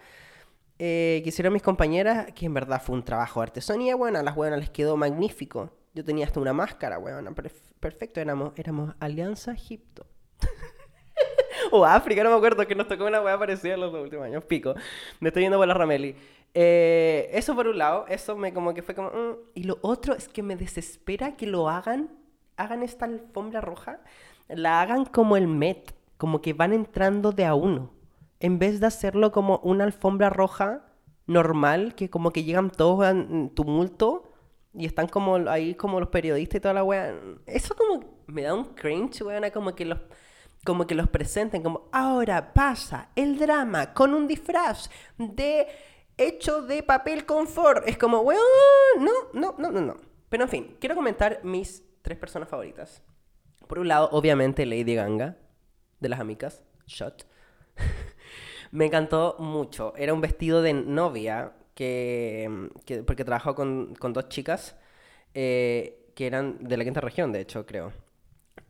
[0.84, 4.22] eh, que hicieron mis compañeras, que en verdad fue un trabajo de artesanía, bueno, a
[4.24, 5.70] las buenas les quedó magnífico.
[5.94, 7.32] Yo tenía hasta una máscara, weón,
[7.78, 10.04] perfecto, éramos, éramos Alianza Egipto.
[11.70, 14.26] o África, no me acuerdo, que nos tocó una weá parecida en los dos últimos
[14.26, 14.74] años, pico.
[15.20, 16.16] Me estoy yendo por la Rameli.
[16.52, 19.10] Eh, eso por un lado, eso me como que fue como...
[19.10, 19.36] Mm.
[19.54, 22.10] Y lo otro es que me desespera que lo hagan,
[22.56, 24.00] hagan esta alfombra roja,
[24.48, 28.01] la hagan como el Met, como que van entrando de a uno
[28.42, 30.84] en vez de hacerlo como una alfombra roja
[31.26, 34.32] normal, que como que llegan todos en tumulto
[34.74, 37.14] y están como ahí como los periodistas y toda la weá.
[37.46, 40.00] Eso como me da un cringe, weón, como que los
[40.64, 45.68] como que los presenten como ahora pasa el drama con un disfraz de
[46.16, 47.88] hecho de papel confort.
[47.88, 48.42] Es como, weón,
[48.98, 49.96] no, no, no, no, no.
[50.28, 53.02] Pero en fin, quiero comentar mis tres personas favoritas.
[53.68, 55.36] Por un lado, obviamente Lady Ganga.
[56.00, 57.24] de las amigas, shot.
[58.72, 59.94] me encantó mucho.
[59.96, 64.76] Era un vestido de novia que, que porque trabajó con, con dos chicas
[65.34, 67.92] eh, que eran de la quinta región, de hecho, creo.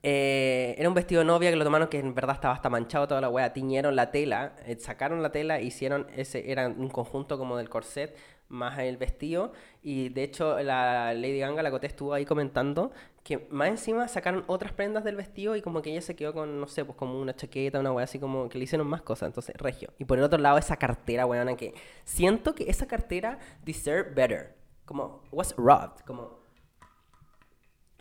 [0.05, 3.07] Eh, era un vestido de novia que lo tomaron que en verdad estaba hasta manchado
[3.09, 3.53] toda la wea.
[3.53, 8.17] Tiñeron la tela, eh, sacaron la tela, hicieron ese, era un conjunto como del corset
[8.53, 9.53] más el vestido.
[9.83, 12.93] Y de hecho, la Lady Ganga, la Coté, estuvo ahí comentando
[13.25, 16.61] que más encima sacaron otras prendas del vestido y como que ella se quedó con,
[16.61, 19.29] no sé, pues como una chaqueta, una wea así como que le hicieron más cosas.
[19.29, 19.93] Entonces, regio.
[19.99, 24.57] Y por el otro lado, esa cartera, weona, que siento que esa cartera deserve better.
[24.85, 26.05] Como, was robbed.
[26.05, 26.43] Como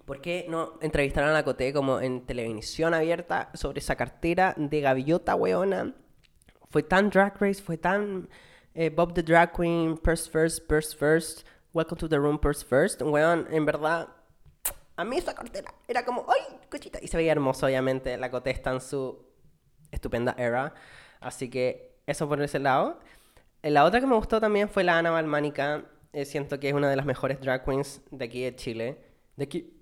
[0.06, 4.82] ¿Por qué no entrevistaron a la Coté como en televisión abierta sobre esa cartera de
[4.82, 5.96] gaviota weona?
[6.70, 8.28] Fue tan Drag Race, fue tan
[8.74, 13.02] eh, Bob the Drag Queen, Purse First, Purse First, Welcome to the Room, Purse First.
[13.02, 14.10] Weón, en verdad,
[14.96, 17.00] a mí esa cartera era como, ¡ay, cochita!
[17.02, 18.18] Y se veía hermoso, obviamente.
[18.18, 19.26] La Coté está en su
[19.92, 20.74] estupenda era.
[21.20, 23.00] Así que eso por ese lado.
[23.62, 25.86] La otra que me gustó también fue la Ana Balmánica.
[26.14, 28.98] Eh, siento que es una de las mejores drag queens de aquí de Chile.
[29.38, 29.78] De aquí,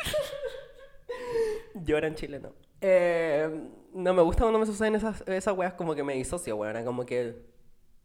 [1.84, 2.52] Llora en chileno.
[2.80, 6.84] Eh, no me gusta cuando me suceden esas, esas weas como que me disocio, weón.
[6.84, 7.36] Como que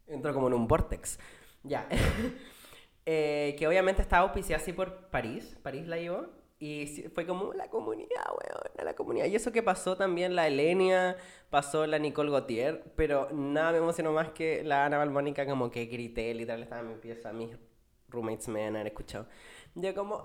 [0.06, 1.18] entro como en un vortex.
[1.62, 1.88] Ya.
[3.06, 5.56] eh, que obviamente estaba auspiciada así por París.
[5.62, 6.26] París la llevó.
[6.58, 9.26] Y fue como la comunidad, weón, la comunidad.
[9.26, 11.16] Y eso que pasó también la Elenia,
[11.50, 15.84] pasó la Nicole Gautier, pero nada me emocionó más que la Ana Balmónica como que
[15.84, 17.54] grité, literal estaba en mi pieza, mis
[18.08, 19.26] roommates me han escuchado.
[19.74, 20.24] Yo como,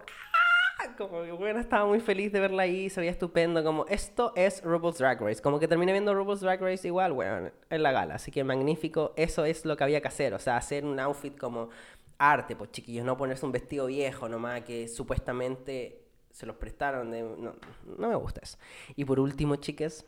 [0.97, 4.61] como que bueno, estaba muy feliz de verla ahí, se veía estupendo, como esto es
[4.63, 8.15] RuPaul's Drag Race, como que terminé viendo RuPaul's Drag Race igual, bueno, en la gala,
[8.15, 11.37] así que magnífico, eso es lo que había que hacer, o sea, hacer un outfit
[11.37, 11.69] como
[12.17, 17.53] arte, pues chiquillos, no ponerse un vestido viejo nomás que supuestamente se los prestaron, no,
[17.97, 18.57] no me gusta eso.
[18.95, 20.05] Y por último, chiques,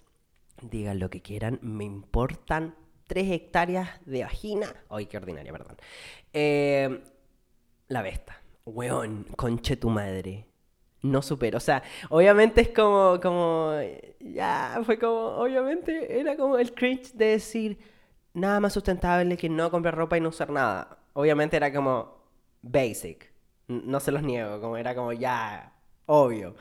[0.62, 2.76] digan lo que quieran, me importan
[3.08, 5.78] tres hectáreas de vagina, ay, qué ordinaria, perdón.
[6.32, 7.02] Eh,
[7.90, 8.40] la besta.
[8.66, 10.46] Weón, conche tu madre
[11.04, 11.58] no supero.
[11.58, 13.74] O sea, obviamente es como, como,
[14.20, 17.78] ya, fue como, obviamente era como el cringe de decir,
[18.34, 20.98] nada más sustentable que no comprar ropa y no usar nada.
[21.14, 22.18] Obviamente era como
[22.62, 23.32] basic,
[23.68, 25.74] no se los niego, como era como ya,
[26.08, 26.56] obvio.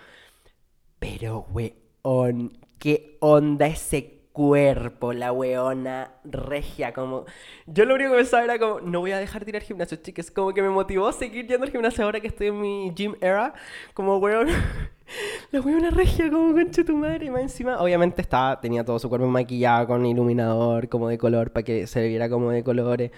[0.98, 7.26] Pero, weón, ¿qué onda ese cuerpo, la weona regia, como...
[7.66, 9.98] Yo lo único que pensaba era como, no voy a dejar de ir al gimnasio,
[9.98, 12.92] chicas, como que me motivó a seguir yendo al gimnasio ahora que estoy en mi
[12.94, 13.54] gym era,
[13.94, 14.48] como weón,
[15.52, 19.08] la weona regia, como concha tu madre, y más encima, obviamente estaba, tenía todo su
[19.08, 23.10] cuerpo maquillado con iluminador, como de color, para que se viera como de colores.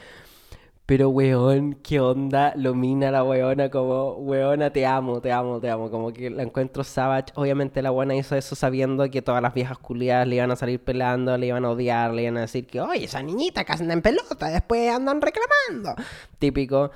[0.86, 2.52] Pero, weón, ¿qué onda?
[2.56, 5.90] Lo mina la weona como, weona, te amo, te amo, te amo.
[5.90, 7.32] Como que la encuentro savage.
[7.36, 10.80] Obviamente la buena hizo eso sabiendo que todas las viejas culiadas le iban a salir
[10.80, 13.94] pelando, le iban a odiar, le iban a decir que, oye, esa niñita que anda
[13.94, 15.94] en pelota, después andan reclamando.
[16.38, 16.90] Típico.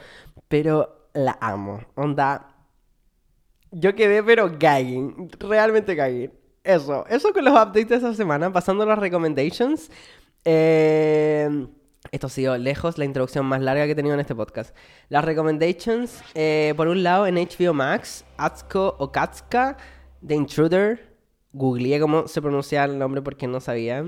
[0.48, 1.80] Pero la amo.
[1.94, 2.56] Onda.
[3.70, 5.30] Yo quedé, pero gagging.
[5.40, 6.32] Realmente gagging.
[6.62, 7.06] Eso.
[7.08, 8.52] Eso con los updates de esa semana.
[8.52, 9.90] Pasando las recommendations.
[10.44, 11.48] Eh
[12.10, 14.74] esto ha sido lejos la introducción más larga que he tenido en este podcast.
[15.08, 19.76] Las recommendations, eh, por un lado en HBO Max, Atsuko Okatsuka,
[20.26, 21.16] The Intruder.
[21.52, 24.04] Googleé cómo se pronuncia el nombre porque no sabía.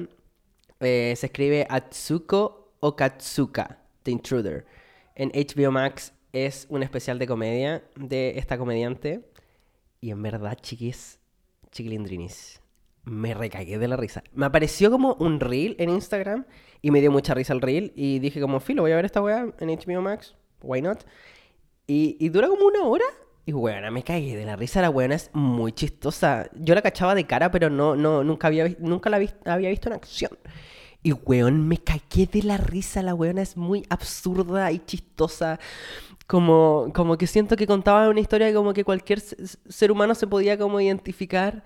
[0.81, 4.67] Eh, se escribe Atsuko Okatsuka, The Intruder.
[5.15, 9.29] En HBO Max es un especial de comedia de esta comediante.
[10.01, 11.21] Y en verdad, chiquis,
[11.71, 12.61] chiquilindrinis,
[13.05, 14.23] me recagué de la risa.
[14.33, 16.47] Me apareció como un reel en Instagram
[16.83, 17.93] y me dio mucha risa el reel.
[17.95, 20.35] Y dije como, filo, voy a ver esta weá en HBO Max.
[20.63, 21.05] Why not?
[21.87, 23.05] Y, y dura como una hora.
[23.47, 24.81] Y weona, me cagué de la risa.
[24.81, 26.49] La weona es muy chistosa.
[26.55, 29.17] Yo la cachaba de cara, pero no, no, nunca había, nunca la
[29.47, 30.39] había visto en acción.
[31.03, 33.03] Y weón, me cagué de la risa.
[33.03, 35.59] La weona es muy absurda y chistosa.
[36.27, 40.57] Como, como que siento que contaba una historia como que cualquier ser humano se podía
[40.57, 41.65] como identificar.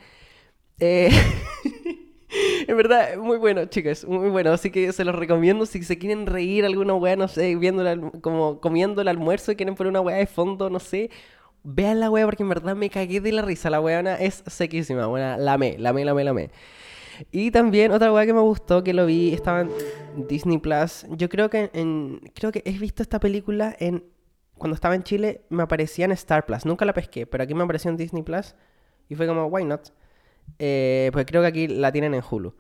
[0.79, 1.11] Eh...
[2.69, 4.53] en verdad, muy bueno, chicas, muy bueno.
[4.53, 8.61] Así que se los recomiendo si se quieren reír alguna weá, no sé, viendo como
[8.61, 11.11] comiendo el almuerzo y quieren poner una weá de fondo, no sé.
[11.63, 13.71] Vean la weá porque en verdad me cagué de la risa.
[13.71, 16.51] La weá es sequísima, buena, la me, la me, la me, la me.
[17.31, 19.71] Y también otra weá que me gustó, que lo vi, estaba en
[20.29, 21.07] Disney Plus.
[21.11, 24.05] Yo creo que en, creo que he visto esta película en
[24.59, 26.67] cuando estaba en Chile me aparecía en Star Plus.
[26.67, 28.55] Nunca la pesqué, pero aquí me apareció en Disney Plus
[29.09, 29.91] y fue como why not.
[30.59, 32.55] Eh, pues creo que aquí la tienen en Hulu.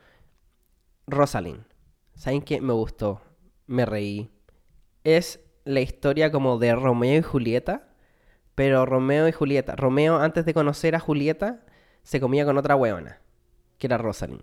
[1.06, 1.64] Rosalind.
[2.14, 2.60] ¿Saben qué?
[2.60, 3.20] Me gustó.
[3.66, 4.30] Me reí.
[5.04, 7.88] Es la historia como de Romeo y Julieta.
[8.54, 9.74] Pero Romeo y Julieta.
[9.76, 11.64] Romeo, antes de conocer a Julieta,
[12.02, 13.20] se comía con otra weona,
[13.78, 14.42] que era Rosalind.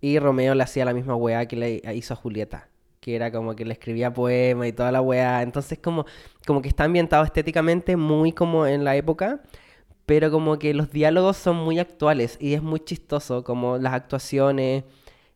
[0.00, 2.68] Y Romeo le hacía la misma weá que le hizo a Julieta,
[3.00, 5.42] que era como que le escribía poemas y toda la weá.
[5.42, 6.06] Entonces como,
[6.46, 9.42] como que está ambientado estéticamente muy como en la época,
[10.10, 14.82] pero como que los diálogos son muy actuales y es muy chistoso, como las actuaciones.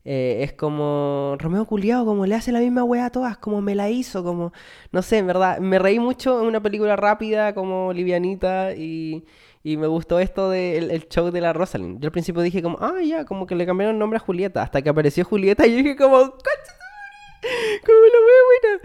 [0.05, 3.77] Eh, es como Romeo Culiao, como le hace la misma weá a todas, como me
[3.77, 4.53] la hizo, como,
[4.91, 9.25] no sé, en verdad, me reí mucho en una película rápida, como livianita, y,
[9.63, 12.01] y me gustó esto del el show de la Rosalind.
[12.01, 14.83] Yo al principio dije como, ah, ya, como que le cambiaron nombre a Julieta, hasta
[14.83, 18.83] que apareció Julieta y yo dije como, como la wea buena.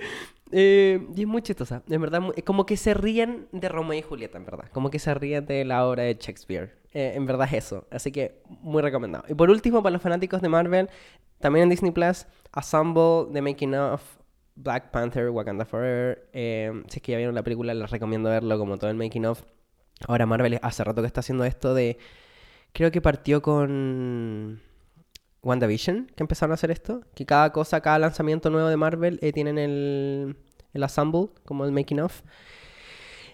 [0.51, 4.01] Eh, y es muy chistosa, en verdad, es como que se ríen de Romeo y
[4.01, 6.75] Julieta, en verdad, como que se ríen de la obra de Shakespeare.
[6.91, 9.25] Eh, en verdad es eso, así que muy recomendado.
[9.27, 10.89] Y por último, para los fanáticos de Marvel,
[11.39, 14.01] también en Disney Plus, Assemble The Making of
[14.55, 16.29] Black Panther Wakanda Forever.
[16.33, 19.25] Eh, si es que ya vieron la película, les recomiendo verlo como todo el making
[19.25, 19.43] of.
[20.07, 21.97] Ahora Marvel hace rato que está haciendo esto de...
[22.73, 24.61] Creo que partió con
[25.43, 27.01] WandaVision, que empezaron a hacer esto.
[27.15, 30.37] Que cada cosa, cada lanzamiento nuevo de Marvel eh, tienen el,
[30.73, 32.21] el Assemble, como el making of.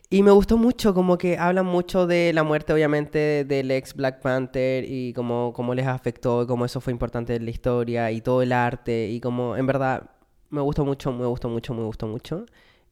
[0.10, 4.22] Y me gustó mucho, como que hablan mucho de la muerte, obviamente, del ex Black
[4.22, 8.22] Panther y cómo, cómo les afectó y cómo eso fue importante en la historia y
[8.22, 9.10] todo el arte.
[9.10, 10.12] Y como, en verdad,
[10.52, 12.46] me gustó mucho, me gustó mucho, me gustó mucho.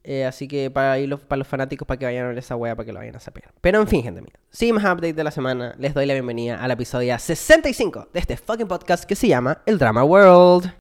[0.06, 2.76] Eh, así que para, los, para los fanáticos, para que vayan a ver esa wea,
[2.76, 3.44] para que lo vayan a saber.
[3.62, 4.34] Pero en fin, gente mía.
[4.50, 8.36] Sin más update de la semana, les doy la bienvenida al episodio 65 de este
[8.36, 10.74] fucking podcast que se llama El Drama World.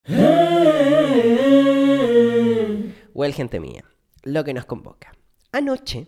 [3.14, 3.86] Well, gente mía,
[4.24, 5.14] lo que nos convoca.
[5.54, 6.08] Anoche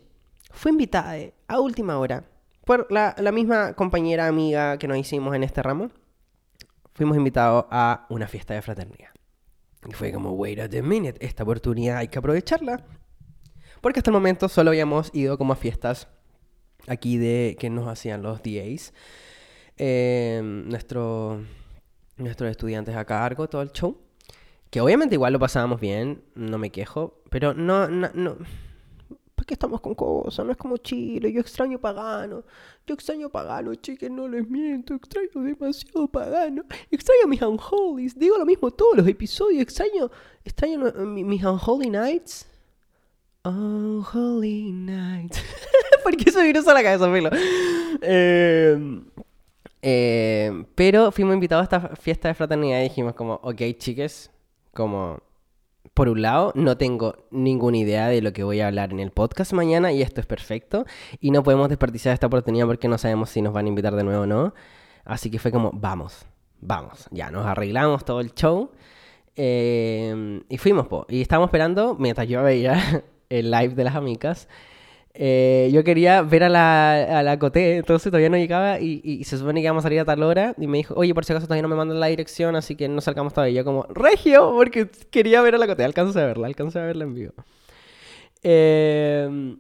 [0.52, 1.16] fui invitada
[1.48, 2.26] a última hora
[2.66, 5.90] por la, la misma compañera amiga que nos hicimos en este ramo.
[6.94, 9.10] Fuimos invitados a una fiesta de fraternidad.
[9.88, 12.84] Y fue como, wait a minute, esta oportunidad hay que aprovecharla.
[13.86, 16.08] Porque hasta el momento solo habíamos ido como a fiestas
[16.88, 18.94] aquí de que nos hacían los DAs.
[19.78, 21.44] Eh, nuestro,
[22.18, 23.96] nuestros estudiantes a cargo, todo el show.
[24.72, 28.38] Que obviamente igual lo pasábamos bien, no me quejo, pero no, no, no.
[29.36, 30.44] ¿Para qué estamos con cosas?
[30.44, 32.44] No es como Chile, yo extraño pagano.
[32.88, 36.64] Yo extraño pagano, chicas, no les miento, extraño demasiado pagano.
[36.90, 40.10] Extraño mis unholies, digo lo mismo todos los episodios, extraño,
[40.44, 42.48] extraño mis unholy nights.
[43.48, 45.36] Oh, holy night.
[46.04, 47.30] ¿Por qué se a la cabeza, Filo?
[48.02, 49.02] Eh,
[49.84, 54.32] eh, pero fuimos invitados a esta fiesta de fraternidad y dijimos como, ok, chiques,
[54.74, 55.20] como,
[55.94, 59.12] por un lado, no tengo ninguna idea de lo que voy a hablar en el
[59.12, 60.88] podcast mañana y esto es perfecto.
[61.20, 64.04] Y no podemos desperdiciar esta oportunidad porque no sabemos si nos van a invitar de
[64.04, 64.56] nuevo o no.
[65.04, 66.26] Así que fue como, vamos,
[66.62, 67.08] vamos.
[67.12, 68.72] Ya nos arreglamos todo el show.
[69.36, 71.06] Eh, y fuimos, po.
[71.10, 74.48] Y estábamos esperando mientras yo veía el live de las amigas.
[75.18, 79.38] Eh, yo quería ver a la, a la Coté, entonces todavía no llegaba y, se
[79.38, 81.48] supone que íbamos a salir a tal hora y me dijo, oye, por si acaso
[81.48, 83.62] todavía no me mandan la dirección, así que no salgamos todavía.
[83.62, 87.06] Yo como, Regio, porque quería ver a la Coté, alcancé a verla, alcancé a verla
[87.06, 87.34] en vivo.
[88.44, 89.56] Eh,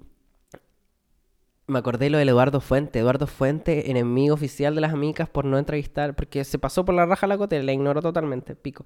[1.67, 2.99] me acordé lo del Eduardo Fuente.
[2.99, 7.05] Eduardo Fuente, enemigo oficial de las amigas por no entrevistar, porque se pasó por la
[7.05, 8.85] raja la Coté, la ignoró totalmente, pico.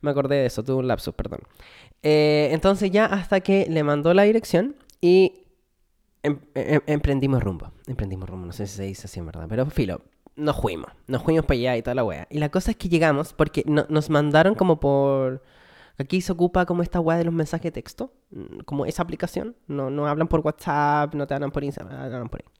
[0.00, 1.40] Me acordé de eso, tuve un lapsus, perdón.
[2.02, 5.44] Eh, entonces ya hasta que le mandó la dirección y
[6.22, 7.72] em, em, emprendimos rumbo.
[7.86, 10.02] Emprendimos rumbo, no sé si se dice así en verdad, pero filo,
[10.36, 10.92] nos fuimos.
[11.08, 12.28] Nos fuimos para allá y toda la wea.
[12.30, 15.42] Y la cosa es que llegamos porque nos mandaron como por...
[16.00, 19.54] Aquí se ocupa como esta wea de los mensajes de texto, mm, como esa aplicación.
[19.66, 22.50] No, no hablan por WhatsApp, no te hablan por Instagram, hablan por ahí.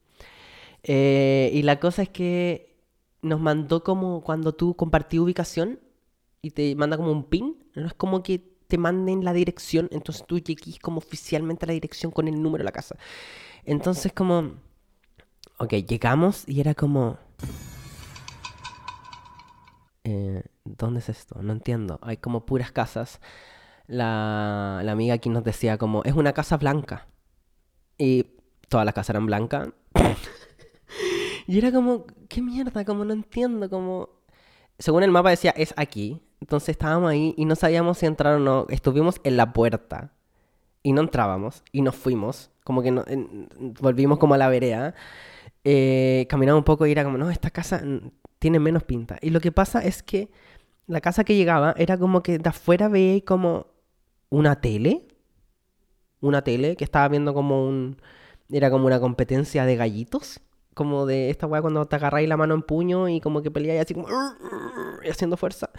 [0.82, 2.76] Eh, y la cosa es que
[3.22, 5.80] nos mandó como cuando tú compartí ubicación
[6.42, 7.56] y te manda como un pin.
[7.74, 11.72] No es como que te manden la dirección, entonces tú llegues como oficialmente a la
[11.72, 12.96] dirección con el número de la casa.
[13.64, 14.56] Entonces como,
[15.58, 17.18] ok, llegamos y era como...
[20.80, 21.42] ¿Dónde es esto?
[21.42, 21.98] No entiendo.
[22.02, 23.20] Hay como puras casas.
[23.86, 27.06] La, la amiga aquí nos decía como, es una casa blanca.
[27.98, 28.26] Y
[28.68, 29.68] todas las casas eran blancas.
[31.46, 32.84] y era como, ¿qué mierda?
[32.84, 34.08] Como no entiendo, como...
[34.78, 36.22] Según el mapa decía, es aquí.
[36.40, 38.66] Entonces estábamos ahí y no sabíamos si entrar o no.
[38.70, 40.14] Estuvimos en la puerta
[40.82, 42.50] y no entrábamos y nos fuimos.
[42.64, 43.04] Como que no,
[43.80, 44.94] volvimos como a la vereda.
[45.64, 47.82] Eh, caminamos un poco y era como, no, esta casa
[48.38, 49.18] tiene menos pinta.
[49.20, 50.30] Y lo que pasa es que
[50.90, 53.66] la casa que llegaba era como que de afuera veía como
[54.28, 55.06] una tele.
[56.20, 57.96] Una tele que estaba viendo como un...
[58.50, 60.40] Era como una competencia de gallitos.
[60.74, 63.82] Como de esta weá cuando te agarráis la mano en puño y como que peleáis
[63.82, 64.08] así como...
[65.04, 65.70] Y haciendo fuerza.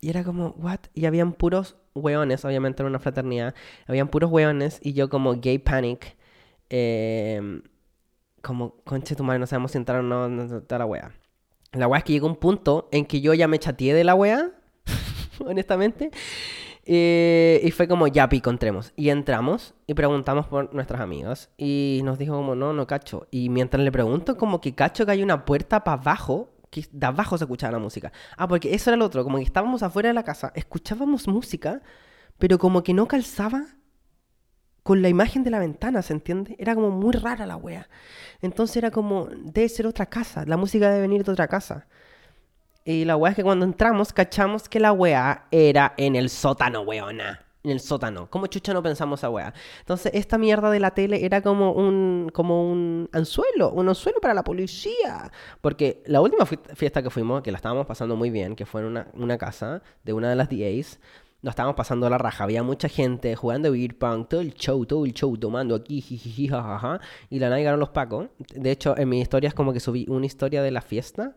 [0.00, 0.80] Y era como, what?
[0.94, 3.54] Y habían puros weones, obviamente en una fraternidad.
[3.86, 6.16] Habían puros weones y yo como gay panic.
[6.70, 7.62] Eh,
[8.42, 11.12] como, conche tu madre, no sabemos si entrar o no, no, la wea.
[11.72, 14.14] La weá es que llegó un punto en que yo ya me chateé de la
[14.14, 14.50] weá,
[15.44, 16.10] honestamente.
[16.84, 18.92] Eh, y fue como, ya pico, entremos.
[18.96, 21.50] Y entramos y preguntamos por nuestras amigas.
[21.56, 23.28] Y nos dijo como, no, no cacho.
[23.30, 27.06] Y mientras le pregunto, como que cacho que hay una puerta para abajo, que de
[27.06, 28.12] abajo se escuchaba la música.
[28.36, 31.82] Ah, porque eso era lo otro, como que estábamos afuera de la casa, escuchábamos música,
[32.38, 33.66] pero como que no calzaba
[34.82, 36.56] con la imagen de la ventana, ¿se entiende?
[36.58, 37.88] Era como muy rara la wea.
[38.42, 41.86] Entonces era como, debe ser otra casa, la música debe venir de otra casa.
[42.84, 46.80] Y la wea es que cuando entramos, cachamos que la wea era en el sótano,
[46.82, 47.44] weona.
[47.62, 48.30] En el sótano.
[48.30, 49.52] ¿Cómo chucha no pensamos esa wea?
[49.80, 54.32] Entonces, esta mierda de la tele era como un, como un anzuelo, un anzuelo para
[54.32, 55.30] la policía.
[55.60, 58.86] Porque la última fiesta que fuimos, que la estábamos pasando muy bien, que fue en
[58.86, 60.98] una, una casa de una de las DAs,
[61.42, 62.44] nos estábamos pasando la raja.
[62.44, 66.48] Había mucha gente jugando beer punk, todo el show, todo el show, tomando aquí, jiji,
[66.48, 67.00] jajaja.
[67.30, 68.28] Y la nada llegaron los pacos.
[68.54, 71.36] De hecho, en mi historia es como que subí una historia de la fiesta.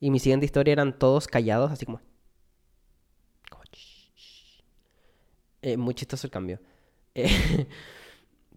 [0.00, 2.00] Y mi siguiente historia eran todos callados, así como.
[5.62, 6.60] Eh, muy chistoso el cambio.
[7.18, 7.66] Eh,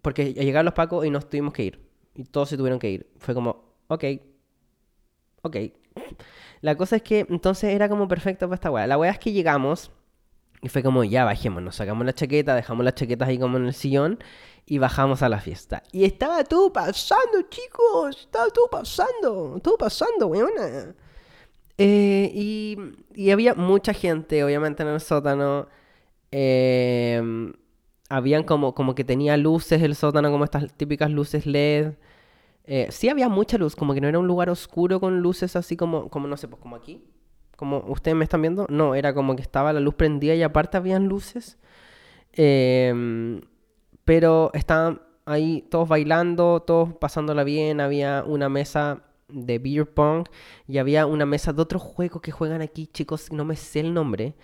[0.02, 1.80] porque llegaron los pacos y nos tuvimos que ir.
[2.14, 3.10] Y todos se tuvieron que ir.
[3.18, 4.04] Fue como, ok.
[5.42, 5.56] Ok.
[6.60, 8.86] La cosa es que entonces era como perfecto para esta weá.
[8.86, 9.90] La weá es que llegamos
[10.62, 13.66] y fue como, ya bajemos, nos sacamos la chaqueta, dejamos las chaquetas ahí como en
[13.66, 14.18] el sillón
[14.66, 15.82] y bajamos a la fiesta.
[15.90, 20.94] Y estaba todo pasando, chicos, estaba todo pasando, todo pasando, weona.
[21.78, 22.76] Eh, y,
[23.14, 25.66] y, había mucha gente, obviamente, en el sótano.
[26.30, 27.52] Eh,
[28.10, 31.94] habían como, como que tenía luces el sótano, como estas típicas luces LED.
[32.64, 35.76] Eh, sí había mucha luz, como que no era un lugar oscuro con luces así
[35.76, 37.02] como, como no sé, pues como aquí
[37.60, 40.78] como ustedes me están viendo, no, era como que estaba la luz prendida y aparte
[40.78, 41.58] habían luces.
[42.32, 43.42] Em,
[44.06, 50.26] pero estaban ahí todos bailando, todos pasándola bien, había una mesa de beer pong
[50.66, 53.92] y había una mesa de otro juego que juegan aquí, chicos, no me sé el
[53.92, 54.36] nombre,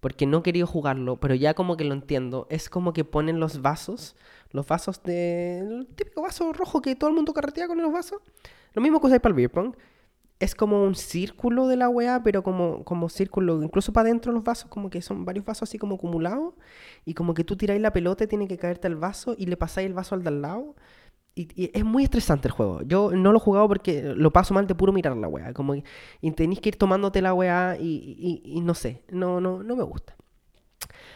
[0.00, 3.62] porque no quería jugarlo, pero ya como que lo entiendo, es como que ponen los
[3.62, 4.16] vasos,
[4.50, 5.86] los vasos de...
[5.94, 8.20] típico vaso rojo que todo el mundo carretea con los vasos,
[8.72, 9.76] lo mismo que usáis para el beer pong,
[10.44, 14.44] es como un círculo de la weá, pero como, como círculo, incluso para adentro los
[14.44, 16.54] vasos, como que son varios vasos así como acumulados,
[17.04, 19.56] y como que tú tiráis la pelota y tiene que caerte al vaso y le
[19.56, 20.76] pasáis el vaso al de al lado.
[21.34, 22.82] Y, es muy estresante el juego.
[22.82, 25.52] Yo no lo he jugado porque lo paso mal de puro mirar la weá.
[25.52, 29.76] Como y tenéis que ir tomándote la weá y, y, no sé, no, no, no
[29.76, 30.14] me gusta.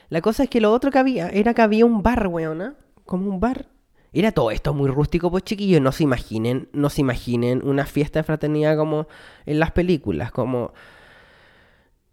[0.08, 3.28] La cosa es que lo otro que había era que había un bar, weona, como
[3.30, 3.68] un bar
[4.12, 8.20] era todo esto muy rústico, pues chiquillos, no se imaginen, no se imaginen una fiesta
[8.20, 9.06] de fraternidad como
[9.46, 10.72] en las películas, como...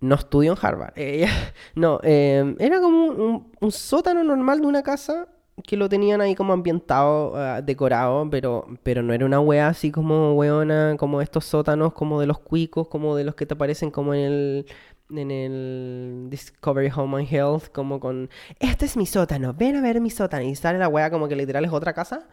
[0.02, 0.94] No estudio en Harvard.
[0.98, 1.28] Eh,
[1.74, 5.28] no, em, era como un, sótano normal de una casa
[5.64, 9.92] que lo tenían ahí como ambientado, ah, decorado, pero, pero no era una wea así
[9.92, 13.90] como weona, como estos sótanos, como de los cuicos, como de los que te aparecen
[13.90, 14.66] como en el
[15.10, 20.02] en el Discovery Home and Health, como con, este es mi sótano, ven a ver
[20.02, 20.44] mi sótano.
[20.44, 22.28] Y sale la wea como que literal es otra casa.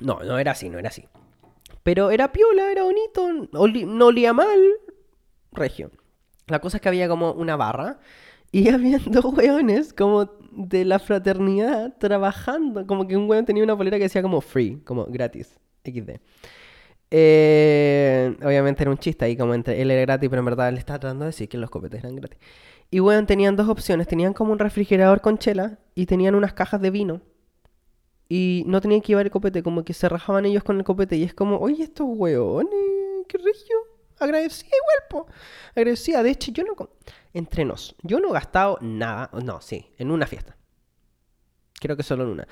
[0.00, 1.08] No, no era así, no era así.
[1.82, 4.60] Pero era piola, era bonito, no olía mal.
[5.52, 5.90] Regio.
[6.46, 7.98] La cosa es que había como una barra
[8.52, 12.86] y había dos weones como de la fraternidad trabajando.
[12.86, 16.20] Como que un weón tenía una polera que decía como free, como gratis, XD.
[17.10, 20.78] Eh, obviamente era un chiste ahí, como entre él era gratis, pero en verdad él
[20.78, 22.38] estaba tratando de decir que los copetes eran gratis.
[22.90, 26.80] Y bueno, tenían dos opciones: tenían como un refrigerador con chela y tenían unas cajas
[26.80, 27.20] de vino.
[28.28, 31.16] Y no tenían que llevar el copete, como que se rajaban ellos con el copete.
[31.16, 32.72] Y es como, oye, estos hueones,
[33.28, 33.76] qué regio.
[34.18, 35.26] Agradecida igual, po.
[35.76, 36.22] Agradecida.
[36.22, 36.74] De hecho, yo no.
[37.32, 39.30] Entre nos, yo no he gastado nada.
[39.42, 40.56] No, sí, en una fiesta.
[41.80, 42.48] Creo que solo en una.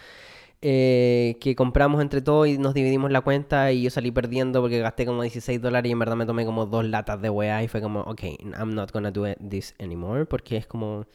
[0.65, 4.79] Eh, que compramos entre todos y nos dividimos la cuenta y yo salí perdiendo porque
[4.79, 7.69] gasté como 16 dólares y en verdad me tomé como dos latas de weá y
[7.69, 8.23] fue como, ok,
[8.57, 11.07] I'm not gonna do this anymore porque es como,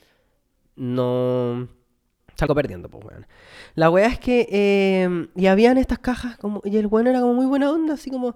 [0.76, 1.70] no,
[2.36, 3.26] salgo perdiendo, pues weón.
[3.76, 7.34] La weá es que, eh, y habían estas cajas como, y el bueno era como
[7.34, 8.36] muy buena onda, así como,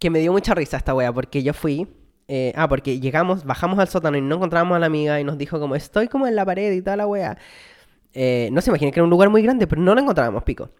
[0.00, 1.86] que me dio mucha risa esta weá porque yo fui,
[2.26, 5.38] eh, ah, porque llegamos, bajamos al sótano y no encontramos a la amiga y nos
[5.38, 7.38] dijo como, estoy como en la pared y toda la weá.
[8.18, 10.70] Eh, no se imaginen que era un lugar muy grande, pero no la encontrábamos, pico.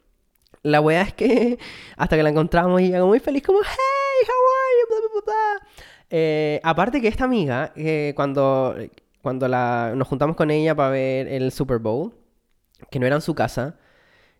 [0.62, 1.58] La weá es que
[1.98, 5.22] hasta que la encontramos y llegó muy feliz, como, hey, how are you,
[6.08, 8.74] eh, aparte que esta amiga, eh, cuando,
[9.20, 12.14] cuando la, nos juntamos con ella para ver el Super Bowl,
[12.90, 13.76] que no era en su casa,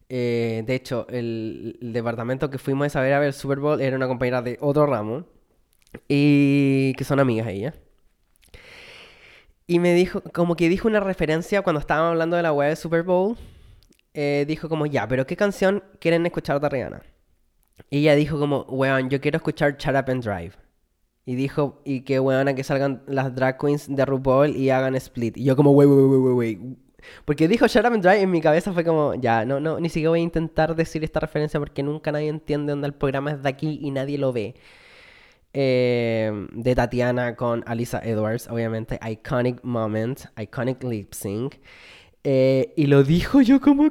[0.09, 3.97] de hecho, el, el, departamento que fuimos a ver a ver el Super Bowl era
[3.97, 5.27] una compañera de otro ramo,
[6.09, 7.75] y que son amigas ella.
[9.67, 12.77] Y me dijo, como que dijo una referencia cuando estábamos hablando de la web de
[12.77, 13.37] Super Bowl.
[14.15, 17.03] Eh, dijo como, ya, pero ¿qué canción quieren escuchar de Rihanna?
[17.91, 20.53] Y ella dijo como, weón, yo quiero escuchar Shut Up and Drive.
[21.25, 24.95] Y dijo, y que weón, a que salgan las drag queens de RuPaul y hagan
[24.95, 25.37] split.
[25.37, 26.77] Y yo como, wey, wey, wey, wey, wey.
[27.25, 29.89] Porque dijo Shut Up and Drive en mi cabeza fue como, ya, no, no, ni
[29.89, 33.43] siquiera voy a intentar decir esta referencia porque nunca nadie entiende dónde el programa es
[33.43, 34.55] de aquí y nadie lo ve.
[35.59, 41.55] Eh, de Tatiana con Alisa Edwards, obviamente, Iconic Moment, Iconic Lip Sync.
[42.25, 43.91] Eh, y lo dijo yo como,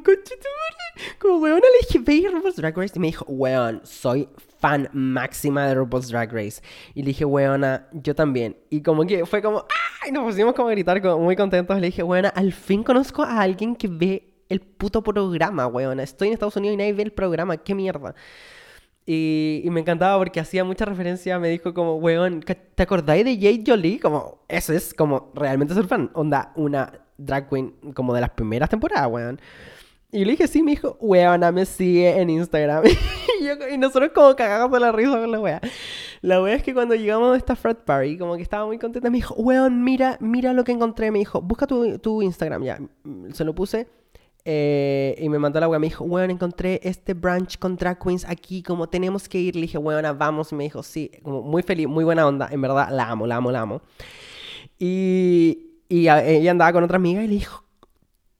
[1.20, 2.93] como weón, le dije, RuPaul's Drag Race.
[2.95, 6.61] Y me dijo, weón, soy fan máxima de RuPaul's Drag Race.
[6.93, 8.55] Y le dije, weona, yo también.
[8.70, 9.66] Y como que fue como,
[10.03, 10.11] ¡ay!
[10.11, 11.80] Nos pusimos como a gritar, como muy contentos.
[11.80, 16.03] Le dije, weona, al fin conozco a alguien que ve el puto programa, weona.
[16.03, 18.13] Estoy en Estados Unidos y nadie ve el programa, qué mierda.
[19.08, 23.64] Y, me encantaba porque hacía mucha referencia, me dijo como, weón, ¿te acordáis de Jade
[23.66, 23.99] Jolie?
[23.99, 26.10] Como, eso es como realmente ser fan.
[26.14, 29.39] Onda, una drag queen como de las primeras temporadas, weón.
[30.12, 32.84] Y le dije, sí, me dijo, weona, me sigue en Instagram.
[33.72, 35.62] y, nosotros como cagamos de la risa con la wea.
[36.22, 39.10] La wea es que cuando llegamos a esta frat party, como que estaba muy contenta,
[39.12, 41.12] me dijo, weón, mira, mira lo que encontré.
[41.12, 42.80] Me dijo, busca tu, tu Instagram, ya.
[43.34, 43.88] Se lo puse
[44.47, 48.23] eh, y me mandó la wea, me dijo, weón, encontré este brunch con drag queens
[48.25, 49.55] aquí, como tenemos que ir.
[49.55, 50.51] Le dije, weona, vamos.
[50.51, 52.47] Y me dijo, sí, como muy feliz, muy buena onda.
[52.51, 53.81] En verdad, la amo, la amo, la amo.
[54.77, 57.63] Y, y ella andaba con otra amiga y le dijo,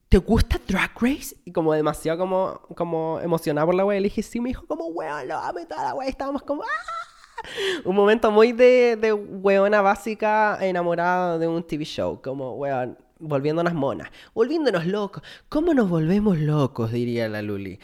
[0.08, 1.36] ¿te gusta Drag Race?
[1.44, 4.86] Y como demasiado como, como emocionada por la wea, le dije, sí, me dijo, como,
[4.86, 6.06] weón, lo amo y toda la wea.
[6.06, 7.46] Y estábamos como, ¡ah!
[7.84, 13.74] Un momento muy de, de weona básica enamorada de un TV show, como, weón volviéndonos
[13.74, 15.22] monas, volviéndonos locos.
[15.48, 16.92] ¿Cómo nos volvemos locos?
[16.92, 17.78] Diría la Luli.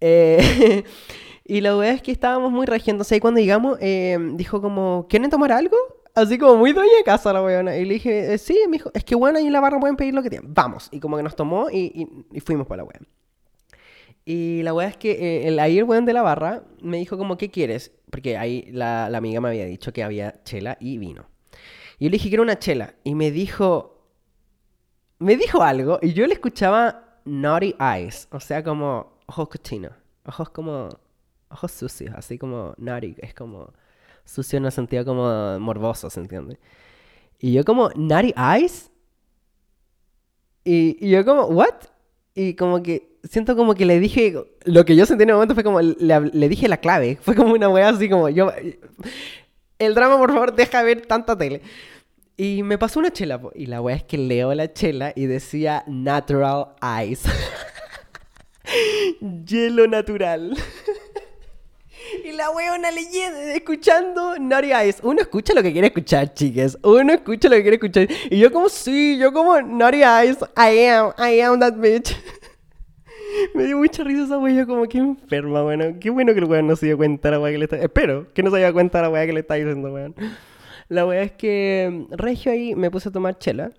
[0.00, 0.82] Eh,
[1.44, 3.04] y la verdad es que estábamos muy regiendo.
[3.08, 5.76] Y cuando llegamos, eh, dijo como, ¿quieren tomar algo?
[6.14, 7.76] Así como muy doña de casa la weona.
[7.76, 9.96] Y le dije, eh, sí, me dijo, es que bueno, ahí en la barra pueden
[9.96, 10.52] pedir lo que tienen.
[10.52, 10.88] Vamos.
[10.90, 12.06] Y como que nos tomó y,
[12.44, 13.06] fuimos para la weón.
[14.24, 17.36] Y la weá es que el ahí el weón de la barra me dijo como,
[17.36, 17.92] ¿qué quieres?
[18.10, 21.26] Porque ahí la, la, amiga me había dicho que había chela y vino.
[21.98, 22.94] Y yo le dije que era una chela.
[23.02, 24.01] Y me dijo,
[25.22, 29.92] me dijo algo y yo le escuchaba naughty eyes, o sea, como ojos cochinos,
[30.26, 30.88] ojos como,
[31.48, 33.72] ojos sucios, así como naughty, es como
[34.24, 36.58] sucio en el sentido como morboso, ¿se entiende?
[37.38, 38.90] Y yo como, naughty eyes?
[40.64, 41.74] Y, yo como, ¿what?
[42.34, 45.54] Y como que siento como que le dije, lo que yo sentí en el momento
[45.54, 48.50] fue como, le, dije la clave, fue como una wea así como, yo,
[49.78, 51.62] el drama, por favor, deja ver tanta tele.
[52.36, 55.84] Y me pasó una chela, y la weá es que leo la chela y decía
[55.86, 56.68] Natural
[57.06, 57.28] Ice.
[59.46, 60.56] Hielo natural.
[62.24, 65.00] y la weona leyendo, escuchando Naughty Ice.
[65.02, 66.78] Uno escucha lo que quiere escuchar, chicas.
[66.82, 68.08] Uno escucha lo que quiere escuchar.
[68.30, 70.44] Y yo como, sí, yo como Naughty Ice.
[70.56, 72.16] I am, I am that bitch.
[73.54, 75.96] Me dio mucha risa esa wea, como que enferma, bueno.
[76.00, 77.76] Qué bueno que el weón no se dio cuenta de la wea que le está...
[77.78, 80.14] Espero que no se haya cuenta de la wea que le está diciendo, weón.
[80.92, 83.72] La wea es que mm, Regio ahí me puse a tomar chela.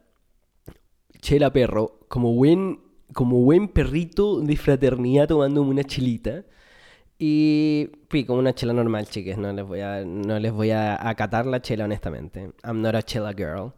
[1.21, 2.79] Chela perro, como buen,
[3.13, 6.43] como buen perrito de fraternidad tomándome una chelita.
[7.19, 11.07] Y fui como una chela normal, chiques, no les voy a, no les voy a
[11.07, 12.51] acatar la chela, honestamente.
[12.63, 13.73] I'm not a chela girl.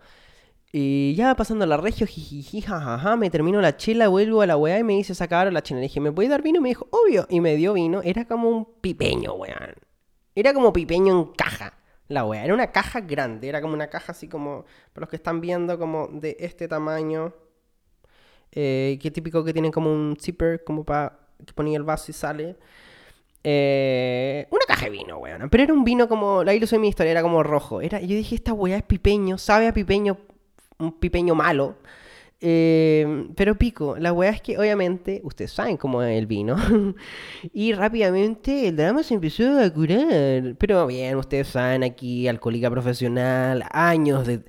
[0.72, 4.80] Y ya pasando la regio, jijiji, jajaja, me termino la chela, vuelvo a la weá
[4.80, 5.82] y me dice, sacaron la chela.
[5.82, 6.60] Le dije, ¿me puedes dar vino?
[6.60, 7.28] Y me dijo, obvio.
[7.30, 8.02] Y me dio vino.
[8.02, 9.76] Era como un pipeño, weón.
[10.36, 11.74] Era como pipeño en caja
[12.08, 12.44] la wea.
[12.44, 15.78] Era una caja grande, era como una caja así como, para los que están viendo,
[15.80, 17.34] como de este tamaño.
[18.52, 22.14] Eh, que típico que tienen como un zipper, como para que ponía el vaso y
[22.14, 22.56] sale.
[23.44, 25.50] Eh, una caja de vino, weón.
[25.50, 27.82] Pero era un vino como, la ilusión de mi historia era como rojo.
[27.82, 30.18] Era, yo dije, esta weá es pipeño, sabe a pipeño,
[30.80, 31.76] un pipeño malo.
[32.42, 36.56] Eh, pero pico, la weá es que obviamente ustedes saben cómo es el vino.
[37.54, 40.56] y rápidamente el drama se empezó a curar.
[40.58, 44.44] Pero bien, ustedes saben aquí, alcohólica profesional, años de,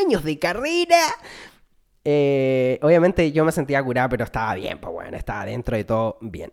[0.00, 1.00] años de carrera.
[2.04, 6.18] Eh, obviamente yo me sentía curada, pero estaba bien, pues bueno, estaba dentro de todo
[6.20, 6.50] bien.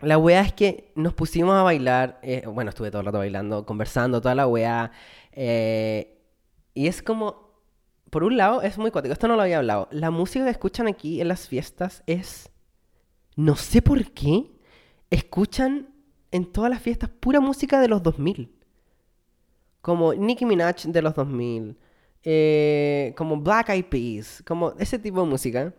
[0.00, 3.64] La weá es que nos pusimos a bailar, eh, bueno, estuve todo el rato bailando,
[3.64, 4.92] conversando, toda la weá.
[6.74, 7.43] y es como
[8.14, 9.12] por un lado, es muy cuático.
[9.12, 9.88] Esto no lo había hablado.
[9.90, 12.48] La música que escuchan aquí en las fiestas es.
[13.34, 14.52] No sé por qué.
[15.10, 15.88] Escuchan
[16.30, 18.54] en todas las fiestas pura música de los 2000.
[19.80, 21.76] Como Nicki Minaj de los 2000.
[22.22, 24.44] Eh, como Black Eyed Peas.
[24.46, 25.74] Como ese tipo de música.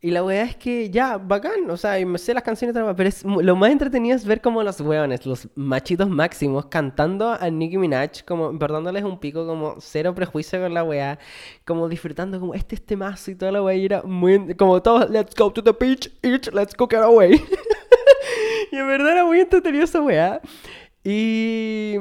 [0.00, 3.24] Y la weá es que ya, bacán, o sea, me sé las canciones, pero es,
[3.24, 8.22] lo más entretenido es ver como los weones, los machitos máximos, cantando a Nicki Minaj,
[8.26, 11.18] como dándoles un pico, como cero prejuicio con la weá,
[11.64, 15.08] como disfrutando como este este mazo y toda la weá, y era muy, como todos,
[15.08, 17.32] let's go to the beach, each, let's go get away.
[18.72, 20.42] y en verdad era muy entretenido esa weá.
[21.02, 21.94] Y,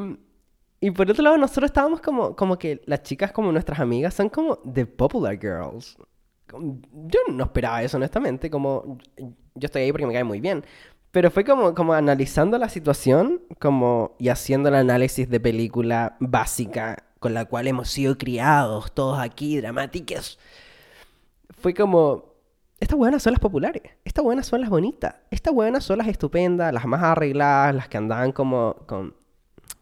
[0.81, 4.29] y por otro lado, nosotros estábamos como, como que las chicas, como nuestras amigas, son
[4.29, 5.97] como the popular girls.
[6.51, 8.49] Yo no esperaba eso, honestamente.
[8.49, 10.63] Como yo estoy ahí porque me cae muy bien.
[11.11, 17.05] Pero fue como, como analizando la situación como, y haciendo el análisis de película básica
[17.19, 20.37] con la cual hemos sido criados todos aquí, dramáticos.
[21.57, 22.33] Fue como,
[22.79, 26.73] estas buenas son las populares, estas buenas son las bonitas, estas buenas son las estupendas,
[26.73, 29.15] las más arregladas, las que andaban como con,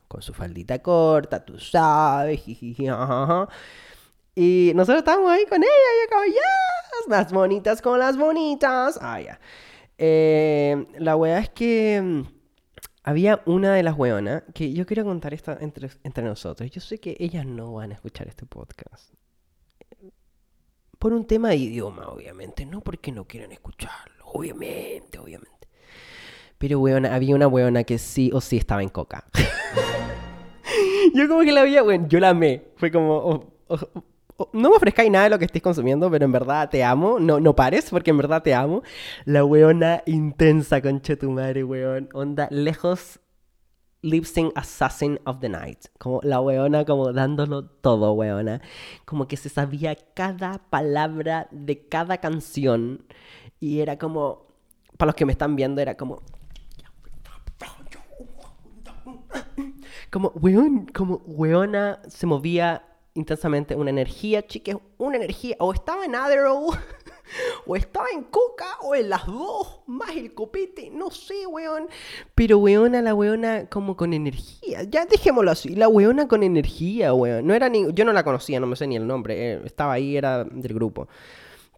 [0.07, 2.43] con su faldita corta, tú sabes,
[4.35, 5.69] Y nosotros estábamos ahí con ella
[6.05, 8.97] y como, yes, las bonitas con las bonitas.
[9.01, 9.39] Ah, ya.
[9.97, 12.21] Eh, la wea es que mm,
[13.03, 16.69] había una de las weonas que yo quiero contar esto entre, entre nosotros.
[16.71, 19.13] Yo sé que ellas no van a escuchar este podcast
[21.03, 25.67] por un tema de idioma, obviamente, no porque no quieran escucharlo, obviamente, obviamente.
[26.57, 29.25] Pero, weona, había una weona que sí o sí estaba en coca.
[31.13, 32.67] yo como que la veía, bueno, yo la amé.
[32.77, 34.03] Fue como, oh, oh,
[34.53, 37.19] no me ofrezcáis nada de lo que estés consumiendo, pero en verdad te amo.
[37.19, 38.83] No, no pares, porque en verdad te amo.
[39.25, 42.09] La weona intensa, concha tu madre, weón.
[42.13, 43.19] Onda, lejos
[44.03, 44.25] Lip
[44.55, 45.85] Assassin of the Night.
[45.97, 48.61] Como la weona, como dándolo todo, weona.
[49.05, 53.05] Como que se sabía cada palabra de cada canción.
[53.59, 54.47] Y era como,
[54.97, 56.21] para los que me están viendo, era como...
[60.11, 62.83] Como, weón, como weona se movía
[63.15, 65.55] intensamente una energía, chiques, una energía.
[65.59, 66.77] O estaba en Adderall
[67.65, 71.87] o estaba en coca o en las dos, más el copete, no sé, weón.
[72.35, 74.83] Pero weona, la weona como con energía.
[74.83, 77.45] Ya dejémoslo así, la weona con energía, weón.
[77.45, 77.91] No era ni...
[77.93, 79.53] Yo no la conocía, no me sé ni el nombre.
[79.53, 81.07] Eh, estaba ahí, era del grupo.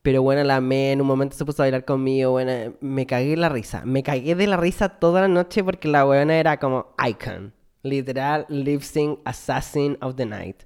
[0.02, 3.36] Pero bueno, la me en un momento se puso a bailar conmigo, bueno, me cagué
[3.36, 3.82] la risa.
[3.86, 7.54] Me cagué de la risa toda la noche porque la weona era como icon.
[7.82, 10.64] Literal, lip sync assassin of the night.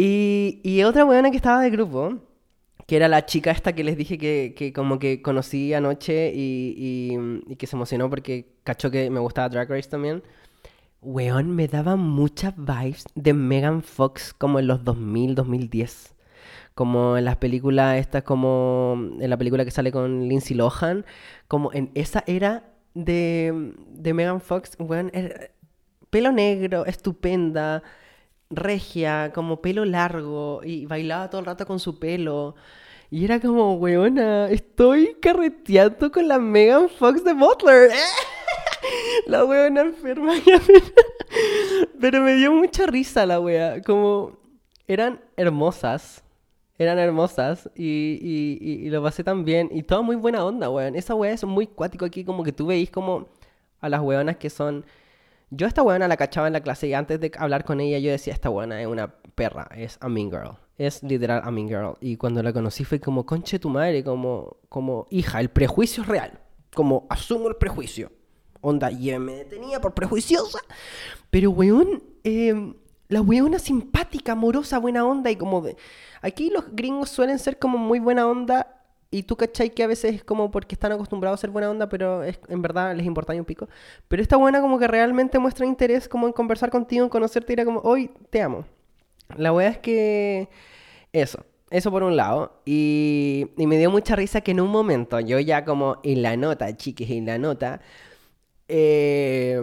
[0.00, 2.18] Y, y otra weona que estaba del grupo,
[2.86, 7.18] que era la chica esta que les dije que, como que conocí anoche y,
[7.58, 10.22] que se emocionó porque cachó que me gustaba Drag Race también.
[11.02, 16.14] Weón, me daba muchas vibes de Megan Fox como en los 2000, 2010.
[16.76, 21.04] Como en las películas estas, como en la película que sale con Lindsay Lohan.
[21.48, 25.10] Como en esa era de, de Megan Fox, weón,
[26.08, 27.82] pelo negro, estupenda
[28.50, 32.54] regia, como pelo largo, y bailaba todo el rato con su pelo.
[33.10, 37.90] Y era como, weona, estoy carreteando con la Megan Fox de Butler.
[39.26, 40.34] la weona enferma.
[42.00, 43.82] Pero me dio mucha risa la wea.
[43.82, 44.38] Como,
[44.86, 46.22] eran hermosas.
[46.78, 49.68] Eran hermosas y, y, lo pasé tan bien.
[49.72, 50.94] Y toda muy buena onda, weón.
[50.94, 53.28] Esa wea es muy cuático aquí, como que tú veis como
[53.80, 54.84] a las weonas que son
[55.50, 58.10] yo esta buena la cachaba en la clase y antes de hablar con ella yo
[58.10, 60.56] decía, esta buena es una perra, es a mean girl.
[60.76, 61.96] Es literal a mean girl.
[62.00, 66.08] Y cuando la conocí fue como, conche tu madre, como, como, hija, el prejuicio es
[66.08, 66.40] real.
[66.74, 68.12] Como, asumo el prejuicio.
[68.60, 70.60] Onda, y me detenía por prejuiciosa.
[71.30, 72.74] Pero, weón, eh,
[73.08, 75.76] la weona simpática, amorosa, buena onda y como de...
[76.20, 78.77] Aquí los gringos suelen ser como muy buena onda
[79.10, 81.88] y tú cachai que a veces es como porque están acostumbrados a ser buena onda,
[81.88, 83.68] pero es, en verdad les importa un pico.
[84.08, 87.54] Pero esta buena como que realmente muestra interés como en conversar contigo, en conocerte y
[87.54, 88.64] era como, hoy te amo.
[89.36, 90.48] La wea es que...
[91.12, 91.44] Eso.
[91.70, 92.60] Eso por un lado.
[92.64, 96.36] Y, y, me dio mucha risa que en un momento, yo ya como en la
[96.36, 97.80] nota, chiques, en la nota,
[98.68, 99.60] eh,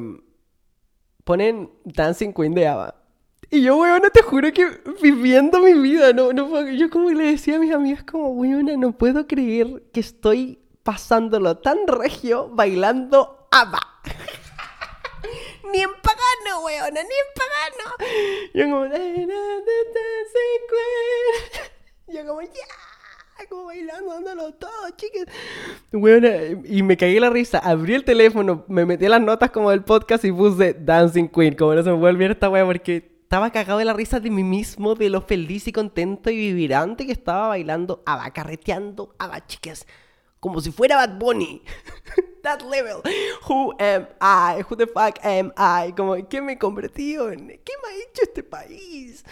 [1.23, 2.95] ponen Dancing Queen de Ava.
[3.55, 4.67] Y yo, weona, te juro que
[5.01, 8.91] viviendo mi vida, no, no, yo como le decía a mis amigas, como, weona, no
[8.91, 13.79] puedo creer que estoy pasándolo tan regio bailando ABBA.
[15.71, 17.95] ni en pagano, weona, ni en pagano.
[18.53, 18.85] Yo como,
[22.07, 25.33] yo como, ya, como bailando, dándolo todo, chicas.
[25.93, 26.29] Weona,
[26.65, 30.25] y me caí la risa, abrí el teléfono, me metí las notas como del podcast
[30.25, 33.85] y puse Dancing Queen, como no se me vuelve esta wea porque estaba cagado de
[33.85, 38.03] la risa de mí mismo, de lo feliz y contento y vibrante que estaba bailando,
[38.05, 39.15] abacarreteando,
[39.47, 39.87] chicas,
[40.39, 41.63] como si fuera Bad Bunny.
[42.43, 43.01] That level.
[43.49, 44.61] Who am I?
[44.69, 45.91] Who the fuck am I?
[45.93, 47.47] Como, ¿qué me he convertido en?
[47.47, 49.25] ¿Qué me ha hecho este país?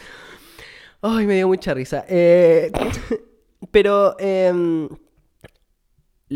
[1.00, 2.04] Ay, me dio mucha risa.
[2.10, 2.72] Eh,
[3.72, 4.90] pero em,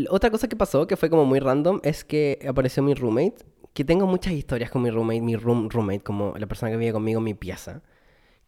[0.08, 3.44] otra cosa que pasó, que fue como muy random, es que apareció mi roommate
[3.78, 6.90] que tengo muchas historias con mi roommate, mi room, roommate, como la persona que vive
[6.92, 7.80] conmigo en mi pieza,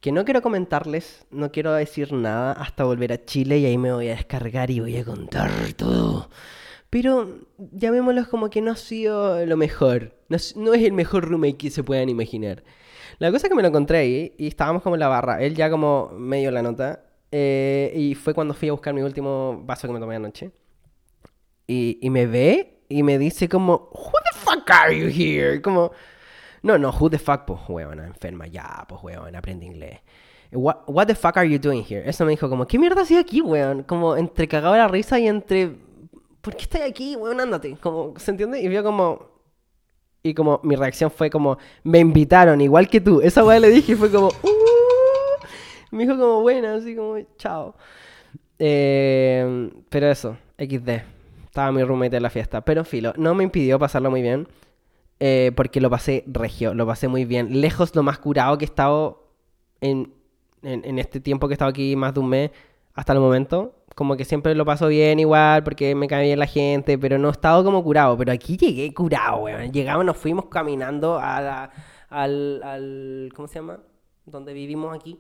[0.01, 3.93] que no quiero comentarles, no quiero decir nada hasta volver a Chile y ahí me
[3.93, 6.31] voy a descargar y voy a contar todo.
[6.91, 10.17] Pero llamémoslo como que no ha sido lo mejor.
[10.29, 12.65] No no es el mejor roommate que se puedan imaginar.
[13.21, 15.41] La cosa es que me lo encontré ahí y estábamos como en la barra.
[15.41, 17.05] Él ya como medio la nota.
[17.31, 20.51] eh, y fue cuando fui a buscar mi último vaso que me tomé anoche.
[21.69, 25.63] Y me ve y me dice como, Who the fuck are you here?
[25.63, 25.93] Como,
[26.63, 30.01] no, no, who the fuck, pues huevona, enferma, ya, pues huevona, aprende inglés.
[30.53, 32.03] What, what the fuck are you doing here?
[32.07, 33.85] Eso me dijo como, ¿qué mierda hacía aquí, weón?
[33.85, 35.77] Como entre cagaba la risa y entre,
[36.41, 37.41] ¿por qué estás aquí, weón?
[37.41, 37.77] Ándate.
[37.81, 38.61] Como, ¿se entiende?
[38.61, 39.29] Y vio como,
[40.23, 43.21] y como mi reacción fue como, me invitaron, igual que tú.
[43.21, 45.47] Esa weá le dije y fue como, "Uh".
[45.93, 47.75] Me dijo como, bueno, así como, chao.
[48.59, 51.20] Eh, pero eso, XD.
[51.51, 52.61] Estaba mi roommate en la fiesta.
[52.65, 54.47] Pero filo, no me impidió pasarlo muy bien.
[55.21, 57.61] eh, porque lo pasé regio, lo pasé muy bien.
[57.61, 59.25] Lejos lo más curado que he estado
[59.81, 60.15] en,
[60.63, 62.51] en, este tiempo que he estado aquí, más de un mes,
[62.95, 63.75] hasta el momento.
[63.97, 67.29] Como que siempre lo paso bien igual, porque me cae bien la gente, pero no
[67.29, 68.17] he estado como curado.
[68.17, 69.73] Pero aquí llegué curado, weón.
[69.73, 71.71] Llegamos, nos fuimos caminando a
[72.11, 73.33] al, al...
[73.35, 73.81] ¿Cómo se llama?
[74.25, 75.19] Donde vivimos aquí.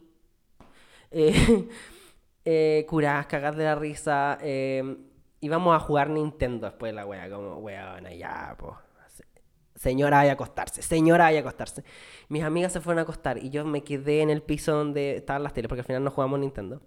[1.10, 1.68] Eh,
[2.44, 4.38] eh, de la risa.
[4.42, 4.96] eh,
[5.40, 8.74] íbamos a jugar Nintendo después de la wea, como, weón, ya, pues.
[9.74, 10.82] Señora, vaya a acostarse.
[10.82, 11.84] Señora, vaya a acostarse.
[12.28, 15.42] Mis amigas se fueron a acostar y yo me quedé en el piso donde estaban
[15.42, 16.82] las teles, porque al final no jugamos Nintendo.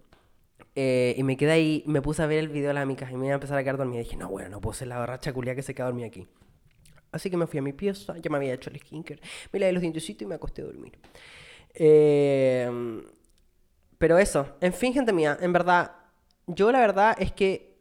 [0.76, 3.16] Eh, y me quedé ahí, me puse a ver el video de las amigas y
[3.16, 4.00] me iba a empezar a quedar dormida.
[4.00, 6.28] Y dije, no, bueno, no puedo ser la borracha culia que se queda dormida aquí.
[7.10, 9.20] Así que me fui a mi pieza, ya me había hecho el skincare,
[9.52, 10.98] me lavé los dientecitos y me acosté a dormir.
[11.74, 13.02] Eh,
[13.98, 15.92] pero eso, en fin, gente mía, en verdad,
[16.46, 17.73] yo la verdad es que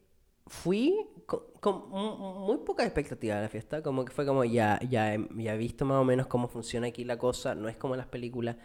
[0.61, 0.95] fui
[1.25, 5.13] con, con mu- muy poca expectativa a la fiesta, como que fue como ya, ya,
[5.15, 7.99] he- ya visto más o menos cómo funciona aquí la cosa, no es como en
[7.99, 8.57] las películas.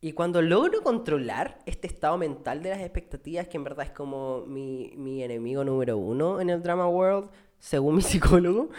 [0.00, 4.44] Y cuando logro controlar este estado mental de las expectativas, que en verdad es como
[4.46, 8.70] mi, mi enemigo número uno en el drama world, según mi psicólogo,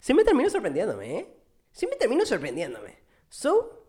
[0.00, 1.28] sí me termino sorprendiéndome, ¿eh?
[1.72, 2.96] Sí me termino sorprendiéndome.
[3.30, 3.84] So,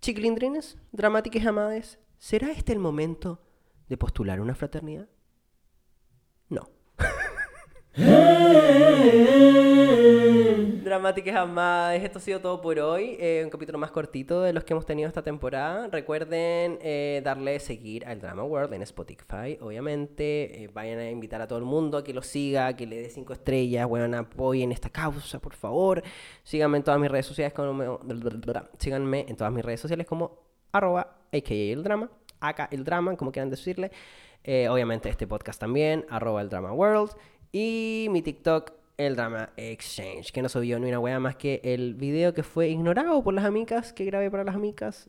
[0.00, 3.40] chiquilindrines, dramáticas amades, ¿será este el momento
[3.88, 5.08] de postular una fraternidad?
[7.96, 8.34] No.
[10.84, 13.16] Dramáticas amadas, esto ha sido todo por hoy.
[13.18, 15.88] eh, un capítulo más cortito de los que hemos tenido esta temporada.
[15.88, 20.64] Recuerden eh, darle seguir al Drama World en Spotify, obviamente.
[20.64, 23.10] eh, vayan a invitar a todo el mundo a que lo siga, que le dé
[23.10, 23.86] cinco estrellas.
[23.88, 26.02] Bueno, apoyen esta causa, por favor.
[26.42, 28.00] Síganme en todas mis redes sociales como.
[28.78, 30.38] Síganme en todas mis redes sociales como
[30.72, 33.90] arroba aka el drama, acá el drama, como quieran decirle.
[34.46, 37.10] Eh, obviamente este podcast también, arroba el drama world.
[37.56, 41.94] Y mi TikTok, el drama exchange, que no subió ni una wea más que el
[41.94, 45.08] video que fue ignorado por las amigas, que grabé para las amigas.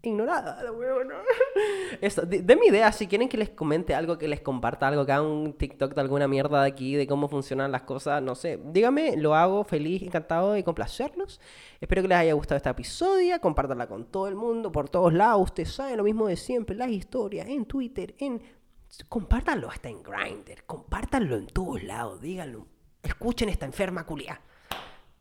[0.00, 1.16] Ignorada, la huevona.
[2.00, 5.10] Eso, de, mi idea, si quieren que les comente algo, que les comparta algo, que
[5.10, 8.60] haga un TikTok de alguna mierda de aquí, de cómo funcionan las cosas, no sé.
[8.66, 11.40] Dígame, lo hago feliz, encantado de complacerlos.
[11.80, 13.40] Espero que les haya gustado esta episodio.
[13.40, 15.42] Compártanla con todo el mundo, por todos lados.
[15.42, 16.76] Ustedes saben lo mismo de siempre.
[16.76, 18.59] Las historias, en Twitter, en.
[19.08, 20.64] Compártanlo hasta en Grindr.
[20.64, 22.20] Compártanlo en todos lados.
[22.20, 22.66] Díganlo.
[23.02, 24.40] Escuchen esta enferma culia.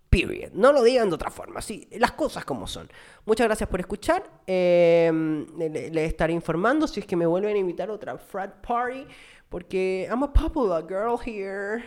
[0.09, 0.51] Period.
[0.53, 1.61] No lo digan de otra forma.
[1.61, 2.89] Sí, las cosas como son.
[3.26, 4.24] Muchas gracias por escuchar.
[4.47, 5.11] Eh,
[5.57, 9.05] le, le estaré informando si es que me vuelven a invitar a otra frat party.
[9.49, 11.84] Porque I'm a popular girl here.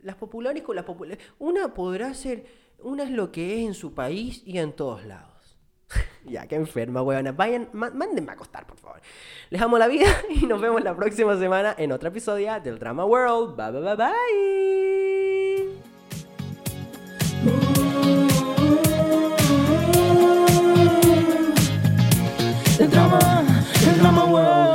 [0.00, 1.24] Las populares con las populares.
[1.38, 2.46] Una podrá ser.
[2.78, 5.33] Una es lo que es en su país y en todos lados.
[6.24, 7.32] ya, qué enferma, huevona.
[7.32, 9.00] Vayan, mándenme a acostar, por favor.
[9.50, 13.04] Les amo la vida y nos vemos la próxima semana en otro episodio del Drama
[13.04, 13.56] World.
[13.56, 14.14] Bye, bye, bye, bye.
[22.76, 23.18] The drama,
[23.84, 24.73] the drama world.